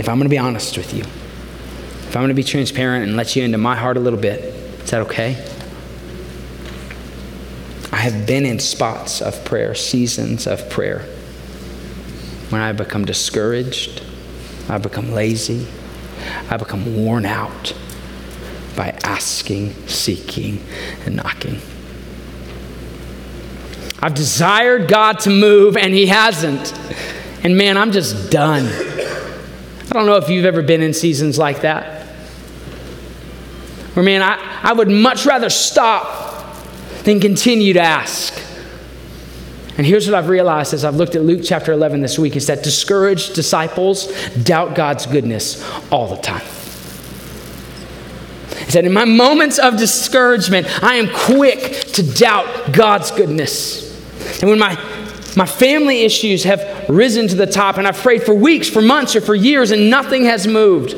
if 0.00 0.08
I'm 0.08 0.16
going 0.16 0.24
to 0.24 0.30
be 0.30 0.38
honest 0.38 0.78
with 0.78 0.94
you, 0.94 1.02
if 1.02 2.16
I'm 2.16 2.22
going 2.22 2.28
to 2.28 2.34
be 2.34 2.42
transparent 2.42 3.06
and 3.06 3.18
let 3.18 3.36
you 3.36 3.44
into 3.44 3.58
my 3.58 3.76
heart 3.76 3.98
a 3.98 4.00
little 4.00 4.18
bit, 4.18 4.40
is 4.82 4.90
that 4.90 5.02
okay? 5.02 5.36
I 7.92 7.96
have 7.96 8.26
been 8.26 8.46
in 8.46 8.60
spots 8.60 9.20
of 9.20 9.44
prayer, 9.44 9.74
seasons 9.74 10.46
of 10.46 10.70
prayer, 10.70 11.00
when 12.48 12.62
I 12.62 12.72
become 12.72 13.04
discouraged, 13.04 14.02
I 14.70 14.78
become 14.78 15.12
lazy, 15.12 15.66
I 16.48 16.56
become 16.56 16.96
worn 16.96 17.26
out 17.26 17.74
by 18.76 18.98
asking, 19.04 19.74
seeking, 19.86 20.64
and 21.04 21.14
knocking. 21.14 21.60
I've 24.00 24.14
desired 24.14 24.88
God 24.88 25.20
to 25.20 25.30
move, 25.30 25.76
and 25.76 25.92
He 25.92 26.06
hasn't. 26.06 26.72
And 27.44 27.58
man, 27.58 27.76
I'm 27.76 27.92
just 27.92 28.30
done. 28.30 28.89
I 29.90 29.94
don't 29.94 30.06
know 30.06 30.16
if 30.16 30.28
you've 30.28 30.44
ever 30.44 30.62
been 30.62 30.82
in 30.82 30.94
seasons 30.94 31.36
like 31.36 31.62
that. 31.62 32.06
Where, 33.94 34.04
man, 34.04 34.22
I, 34.22 34.60
I 34.62 34.72
would 34.72 34.88
much 34.88 35.26
rather 35.26 35.50
stop 35.50 36.56
than 37.02 37.18
continue 37.18 37.72
to 37.72 37.80
ask. 37.80 38.32
And 39.76 39.84
here's 39.84 40.06
what 40.06 40.14
I've 40.14 40.28
realized 40.28 40.74
as 40.74 40.84
I've 40.84 40.94
looked 40.94 41.16
at 41.16 41.22
Luke 41.22 41.40
chapter 41.42 41.72
11 41.72 42.02
this 42.02 42.20
week 42.20 42.36
is 42.36 42.46
that 42.46 42.62
discouraged 42.62 43.34
disciples 43.34 44.06
doubt 44.44 44.76
God's 44.76 45.06
goodness 45.06 45.68
all 45.90 46.14
the 46.14 46.22
time. 46.22 46.46
He 48.64 48.70
said, 48.70 48.84
In 48.84 48.92
my 48.92 49.06
moments 49.06 49.58
of 49.58 49.76
discouragement, 49.76 50.68
I 50.84 50.96
am 50.96 51.08
quick 51.08 51.72
to 51.94 52.02
doubt 52.14 52.72
God's 52.72 53.10
goodness. 53.10 53.90
And 54.40 54.50
when 54.50 54.60
my 54.60 54.76
my 55.36 55.46
family 55.46 56.02
issues 56.02 56.44
have 56.44 56.88
risen 56.88 57.28
to 57.28 57.34
the 57.36 57.46
top, 57.46 57.78
and 57.78 57.86
I've 57.86 57.96
prayed 57.96 58.22
for 58.22 58.34
weeks, 58.34 58.68
for 58.68 58.82
months, 58.82 59.14
or 59.14 59.20
for 59.20 59.34
years, 59.34 59.70
and 59.70 59.90
nothing 59.90 60.24
has 60.24 60.46
moved. 60.46 60.94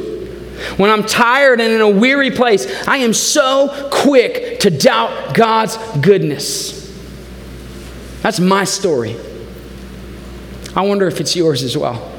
When 0.78 0.90
I'm 0.90 1.04
tired 1.04 1.60
and 1.60 1.72
in 1.72 1.80
a 1.80 1.88
weary 1.88 2.30
place, 2.30 2.86
I 2.86 2.98
am 2.98 3.12
so 3.12 3.90
quick 3.92 4.60
to 4.60 4.70
doubt 4.70 5.34
God's 5.34 5.76
goodness. 6.00 6.80
That's 8.22 8.38
my 8.38 8.64
story. 8.64 9.16
I 10.74 10.82
wonder 10.82 11.06
if 11.06 11.20
it's 11.20 11.36
yours 11.36 11.62
as 11.62 11.76
well. 11.76 12.10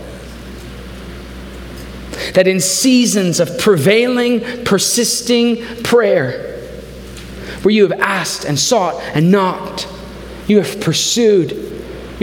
That 2.34 2.47
in 2.47 2.60
seasons 2.60 3.39
of 3.39 3.58
prevailing, 3.58 4.65
persisting 4.65 5.65
prayer, 5.84 6.60
where 7.63 7.73
you 7.73 7.88
have 7.88 7.99
asked 7.99 8.45
and 8.45 8.60
sought 8.60 9.02
and 9.15 9.32
knocked, 9.32 9.88
you 10.47 10.62
have 10.62 10.82
pursued, 10.82 11.73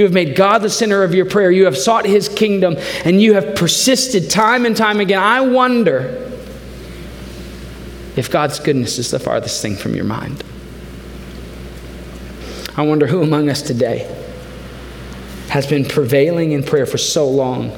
you 0.00 0.04
have 0.04 0.14
made 0.14 0.34
God 0.34 0.62
the 0.62 0.70
center 0.70 1.02
of 1.02 1.14
your 1.14 1.26
prayer. 1.26 1.50
You 1.50 1.66
have 1.66 1.76
sought 1.76 2.06
His 2.06 2.26
kingdom 2.26 2.76
and 3.04 3.20
you 3.20 3.34
have 3.34 3.54
persisted 3.54 4.30
time 4.30 4.64
and 4.64 4.74
time 4.74 4.98
again. 4.98 5.22
I 5.22 5.42
wonder 5.42 6.32
if 8.16 8.30
God's 8.30 8.58
goodness 8.60 8.98
is 8.98 9.10
the 9.10 9.18
farthest 9.18 9.60
thing 9.60 9.76
from 9.76 9.94
your 9.94 10.06
mind. 10.06 10.42
I 12.78 12.82
wonder 12.82 13.06
who 13.06 13.22
among 13.22 13.50
us 13.50 13.60
today 13.60 14.10
has 15.50 15.66
been 15.66 15.84
prevailing 15.84 16.52
in 16.52 16.62
prayer 16.62 16.86
for 16.86 16.96
so 16.96 17.28
long 17.28 17.70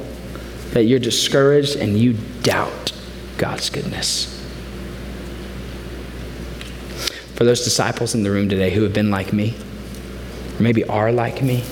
that 0.75 0.85
you're 0.85 1.01
discouraged 1.01 1.75
and 1.75 1.99
you 1.99 2.13
doubt 2.45 2.93
God's 3.37 3.69
goodness. 3.69 4.29
For 7.35 7.43
those 7.43 7.65
disciples 7.65 8.15
in 8.15 8.23
the 8.23 8.31
room 8.31 8.49
today 8.49 8.71
who 8.71 8.85
have 8.85 8.93
been 8.93 9.11
like 9.11 9.33
me, 9.33 9.57
or 10.57 10.63
maybe 10.63 10.85
are 10.85 11.11
like 11.11 11.43
me, 11.43 11.65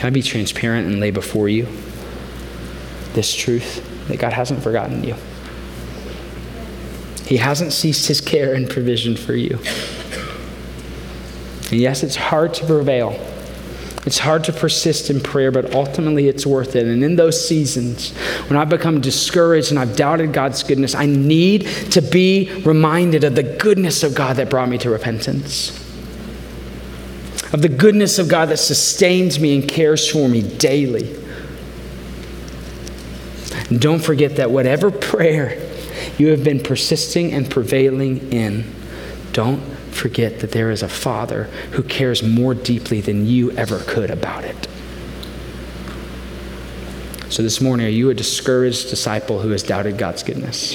can 0.00 0.06
I 0.06 0.10
be 0.10 0.22
transparent 0.22 0.86
and 0.86 0.98
lay 0.98 1.10
before 1.10 1.50
you 1.50 1.68
this 3.12 3.34
truth 3.34 3.86
that 4.08 4.18
God 4.18 4.32
hasn't 4.32 4.62
forgotten 4.62 5.04
you? 5.04 5.14
He 7.26 7.36
hasn't 7.36 7.74
ceased 7.74 8.08
his 8.08 8.18
care 8.18 8.54
and 8.54 8.66
provision 8.66 9.14
for 9.14 9.34
you. 9.34 9.58
And 11.70 11.82
yes, 11.82 12.02
it's 12.02 12.16
hard 12.16 12.54
to 12.54 12.64
prevail. 12.64 13.10
It's 14.06 14.18
hard 14.18 14.42
to 14.44 14.54
persist 14.54 15.10
in 15.10 15.20
prayer, 15.20 15.52
but 15.52 15.74
ultimately 15.74 16.28
it's 16.28 16.46
worth 16.46 16.76
it. 16.76 16.86
And 16.86 17.04
in 17.04 17.16
those 17.16 17.46
seasons, 17.46 18.16
when 18.48 18.58
I've 18.58 18.70
become 18.70 19.02
discouraged 19.02 19.70
and 19.70 19.78
I've 19.78 19.96
doubted 19.96 20.32
God's 20.32 20.62
goodness, 20.62 20.94
I 20.94 21.04
need 21.04 21.66
to 21.90 22.00
be 22.00 22.62
reminded 22.64 23.22
of 23.24 23.34
the 23.34 23.42
goodness 23.42 24.02
of 24.02 24.14
God 24.14 24.36
that 24.36 24.48
brought 24.48 24.70
me 24.70 24.78
to 24.78 24.88
repentance, 24.88 25.78
of 27.52 27.62
the 27.62 27.68
goodness 27.68 28.18
of 28.18 28.28
God 28.28 28.48
that 28.50 28.58
sustains 28.58 29.40
me 29.40 29.58
and 29.58 29.68
cares 29.68 30.08
for 30.08 30.28
me 30.28 30.42
daily. 30.42 31.16
And 33.68 33.80
don't 33.80 34.02
forget 34.02 34.36
that 34.36 34.50
whatever 34.50 34.90
prayer 34.90 35.66
you 36.18 36.28
have 36.28 36.44
been 36.44 36.60
persisting 36.60 37.32
and 37.32 37.50
prevailing 37.50 38.32
in, 38.32 38.64
don't 39.32 39.60
forget 39.90 40.40
that 40.40 40.52
there 40.52 40.70
is 40.70 40.82
a 40.82 40.88
Father 40.88 41.44
who 41.72 41.82
cares 41.82 42.22
more 42.22 42.54
deeply 42.54 43.00
than 43.00 43.26
you 43.26 43.50
ever 43.52 43.78
could 43.80 44.10
about 44.10 44.44
it. 44.44 44.68
So, 47.28 47.44
this 47.44 47.60
morning, 47.60 47.86
are 47.86 47.90
you 47.90 48.10
a 48.10 48.14
discouraged 48.14 48.90
disciple 48.90 49.40
who 49.40 49.50
has 49.50 49.62
doubted 49.62 49.98
God's 49.98 50.24
goodness? 50.24 50.74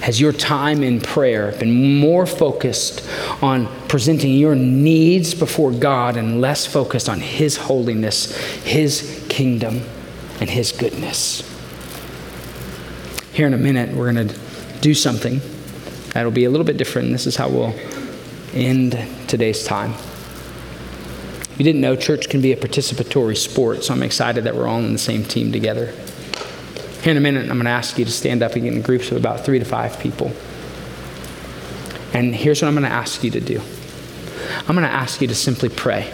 Has 0.00 0.20
your 0.20 0.32
time 0.32 0.82
in 0.82 1.00
prayer 1.00 1.52
been 1.52 1.98
more 1.98 2.26
focused 2.26 3.08
on 3.42 3.68
presenting 3.88 4.34
your 4.34 4.54
needs 4.54 5.34
before 5.34 5.72
God 5.72 6.16
and 6.16 6.40
less 6.40 6.66
focused 6.66 7.08
on 7.08 7.20
His 7.20 7.56
holiness, 7.56 8.36
His 8.64 9.24
kingdom, 9.28 9.82
and 10.40 10.48
His 10.48 10.72
goodness? 10.72 11.42
Here 13.32 13.46
in 13.46 13.54
a 13.54 13.58
minute, 13.58 13.94
we're 13.94 14.12
going 14.12 14.28
to 14.28 14.34
do 14.80 14.94
something 14.94 15.40
That'll 16.12 16.32
be 16.32 16.44
a 16.44 16.50
little 16.50 16.66
bit 16.66 16.76
different. 16.76 17.12
This 17.12 17.26
is 17.26 17.36
how 17.36 17.48
we'll 17.48 17.74
end 18.52 18.98
today's 19.28 19.64
time. 19.64 19.92
If 19.92 21.58
You 21.58 21.64
didn't 21.64 21.80
know 21.80 21.94
church 21.94 22.28
can 22.28 22.40
be 22.40 22.52
a 22.52 22.56
participatory 22.56 23.36
sport, 23.36 23.84
so 23.84 23.94
I'm 23.94 24.02
excited 24.02 24.44
that 24.44 24.56
we're 24.56 24.66
all 24.66 24.78
on 24.78 24.92
the 24.92 24.98
same 24.98 25.24
team 25.24 25.52
together. 25.52 25.94
Here 27.02 27.12
in 27.12 27.16
a 27.16 27.20
minute, 27.20 27.42
I'm 27.42 27.56
going 27.56 27.64
to 27.64 27.70
ask 27.70 27.98
you 27.98 28.04
to 28.04 28.10
stand 28.10 28.42
up 28.42 28.52
and 28.52 28.64
get 28.64 28.74
in 28.74 28.82
groups 28.82 29.10
of 29.10 29.16
about 29.16 29.40
three 29.40 29.58
to 29.58 29.64
five 29.64 29.98
people. 29.98 30.32
And 32.12 32.34
here's 32.34 32.60
what 32.60 32.68
I'm 32.68 32.74
going 32.74 32.84
to 32.84 32.90
ask 32.90 33.24
you 33.24 33.30
to 33.30 33.40
do 33.40 33.60
I'm 34.68 34.74
going 34.74 34.86
to 34.86 34.92
ask 34.92 35.22
you 35.22 35.28
to 35.28 35.34
simply 35.34 35.70
pray, 35.70 36.12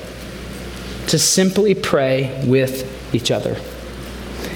to 1.08 1.18
simply 1.18 1.74
pray 1.74 2.44
with 2.46 3.14
each 3.14 3.30
other. 3.30 3.56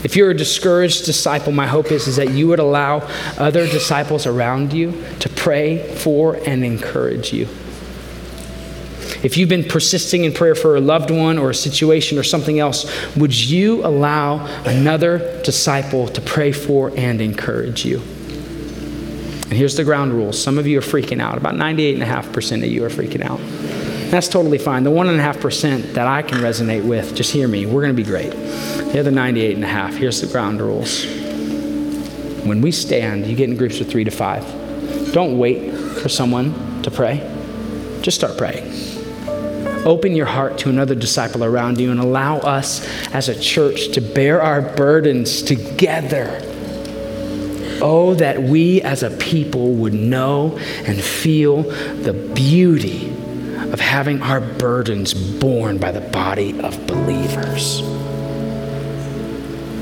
If 0.05 0.17
you're 0.17 0.31
a 0.31 0.37
discouraged 0.37 1.05
disciple, 1.05 1.53
my 1.53 1.67
hope 1.67 1.91
is, 1.91 2.07
is 2.07 2.17
that 2.17 2.31
you 2.31 2.47
would 2.49 2.59
allow 2.59 2.99
other 3.37 3.67
disciples 3.67 4.27
around 4.27 4.73
you 4.73 5.03
to 5.19 5.29
pray 5.29 5.95
for 5.97 6.37
and 6.47 6.65
encourage 6.65 7.33
you. 7.33 7.49
If 9.23 9.37
you've 9.37 9.49
been 9.49 9.65
persisting 9.65 10.25
in 10.25 10.33
prayer 10.33 10.55
for 10.55 10.77
a 10.77 10.81
loved 10.81 11.11
one 11.11 11.37
or 11.37 11.51
a 11.51 11.55
situation 11.55 12.19
or 12.19 12.23
something 12.23 12.59
else, 12.59 12.91
would 13.17 13.35
you 13.39 13.85
allow 13.85 14.47
another 14.65 15.43
disciple 15.43 16.09
to 16.09 16.21
pray 16.23 16.53
for 16.53 16.91
and 16.97 17.21
encourage 17.21 17.85
you? 17.85 17.99
And 17.99 19.59
here's 19.59 19.77
the 19.77 19.85
ground 19.85 20.13
rules. 20.13 20.41
Some 20.41 20.59
of 20.59 20.67
you 20.67 20.79
are 20.79 20.83
freaking 20.83 21.21
out. 21.21 21.37
About 21.37 21.55
98.5% 21.55 22.65
of 22.65 22.71
you 22.71 22.85
are 22.85 22.89
freaking 22.89 23.23
out. 23.23 23.41
That's 24.11 24.29
totally 24.29 24.59
fine. 24.59 24.85
The 24.85 24.91
1.5% 24.91 25.95
that 25.95 26.07
I 26.07 26.23
can 26.23 26.39
resonate 26.39 26.85
with, 26.85 27.15
just 27.15 27.33
hear 27.33 27.47
me. 27.47 27.67
We're 27.67 27.83
going 27.83 27.95
to 27.95 28.03
be 28.03 28.09
great. 28.09 28.31
The 28.31 29.01
other 29.01 29.11
98 29.11 29.57
and 29.57 29.95
here's 29.95 30.21
the 30.21 30.29
ground 30.29 30.61
rules. 30.61 31.05
When 32.45 32.61
we 32.63 32.73
stand, 32.73 33.27
you 33.27 33.37
get 33.37 33.51
in 33.51 33.57
groups 33.57 33.81
of 33.81 33.89
three 33.89 34.05
to 34.05 34.11
five. 34.11 34.45
Don't 35.13 35.37
wait 35.37 35.73
for 35.73 36.09
someone 36.09 36.83
to 36.83 36.91
pray. 36.91 37.19
Just 38.03 38.17
start 38.17 38.39
praying. 38.39 38.90
Open 39.85 40.15
your 40.15 40.27
heart 40.27 40.59
to 40.59 40.69
another 40.69 40.95
disciple 40.95 41.43
around 41.43 41.81
you 41.81 41.91
and 41.91 41.99
allow 41.99 42.37
us 42.39 42.87
as 43.15 43.31
a 43.31 43.41
church 43.41 43.93
to 43.93 44.03
bear 44.03 44.43
our 44.43 44.61
burdens 44.61 45.41
together. 45.41 46.39
Oh, 47.83 48.15
that 48.15 48.43
we 48.43 48.83
as 48.83 49.03
a 49.03 49.11
people 49.11 49.73
would 49.73 49.95
know 49.95 50.59
and 50.85 51.01
feel 51.01 51.63
the 51.63 52.13
beauty 52.35 53.09
of 53.73 53.81
having 53.81 54.21
our 54.21 54.41
burdens 54.41 55.15
borne 55.15 55.79
by 55.79 55.93
the 55.93 56.03
body 56.03 56.61
of 56.61 56.87
believers. 56.87 57.81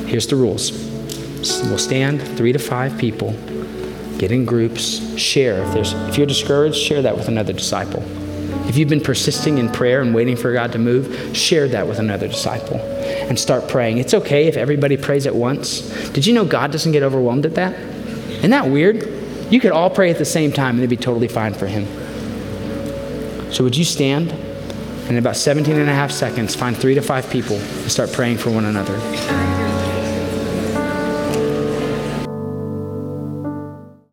Here's 0.09 0.29
the 0.29 0.37
rules 0.37 0.87
we'll 1.65 1.79
stand 1.79 2.23
three 2.37 2.53
to 2.53 2.59
five 2.59 2.97
people, 2.99 3.33
get 4.19 4.31
in 4.31 4.45
groups, 4.45 5.19
share. 5.19 5.63
If, 5.65 5.73
there's, 5.73 5.93
if 5.93 6.19
you're 6.19 6.27
discouraged, 6.27 6.77
share 6.77 7.03
that 7.03 7.17
with 7.17 7.27
another 7.27 7.53
disciple. 7.53 8.03
If 8.69 8.77
you've 8.77 8.89
been 8.89 9.01
persisting 9.01 9.57
in 9.57 9.71
prayer 9.71 10.03
and 10.03 10.15
waiting 10.15 10.37
for 10.37 10.53
God 10.53 10.73
to 10.73 10.79
move, 10.79 11.35
share 11.35 11.69
that 11.69 11.89
with 11.89 11.99
another 11.99 12.29
disciple 12.29 12.77
and 12.77 13.39
start 13.39 13.67
praying. 13.69 13.97
It's 13.99 14.13
okay 14.13 14.47
if 14.47 14.57
everybody 14.57 14.99
prays 14.99 15.27
at 15.27 15.35
once. 15.35 15.81
Did 16.11 16.27
you 16.27 16.35
know 16.35 16.45
God 16.45 16.71
doesn't 16.71 16.93
get 16.93 17.03
overwhelmed 17.03 17.47
at 17.47 17.55
that? 17.55 17.73
Isn't 18.39 18.51
that 18.51 18.69
weird? 18.69 19.09
You 19.51 19.59
could 19.59 19.73
all 19.73 19.89
pray 19.89 20.11
at 20.11 20.19
the 20.19 20.27
same 20.27 20.53
time 20.53 20.77
and 20.77 20.81
it'd 20.81 20.91
be 20.91 20.97
totally 20.97 21.29
fine 21.29 21.55
for 21.55 21.67
Him. 21.67 21.87
So, 23.51 23.65
would 23.65 23.77
you 23.77 23.85
stand? 23.85 24.31
And 24.31 25.13
in 25.13 25.17
about 25.17 25.37
17 25.37 25.75
and 25.75 25.89
a 25.89 25.95
half 25.95 26.11
seconds, 26.11 26.55
find 26.55 26.77
three 26.77 26.95
to 26.95 27.01
five 27.01 27.31
people 27.31 27.57
and 27.57 27.91
start 27.91 28.13
praying 28.13 28.37
for 28.37 28.51
one 28.51 28.67
another. 28.67 29.68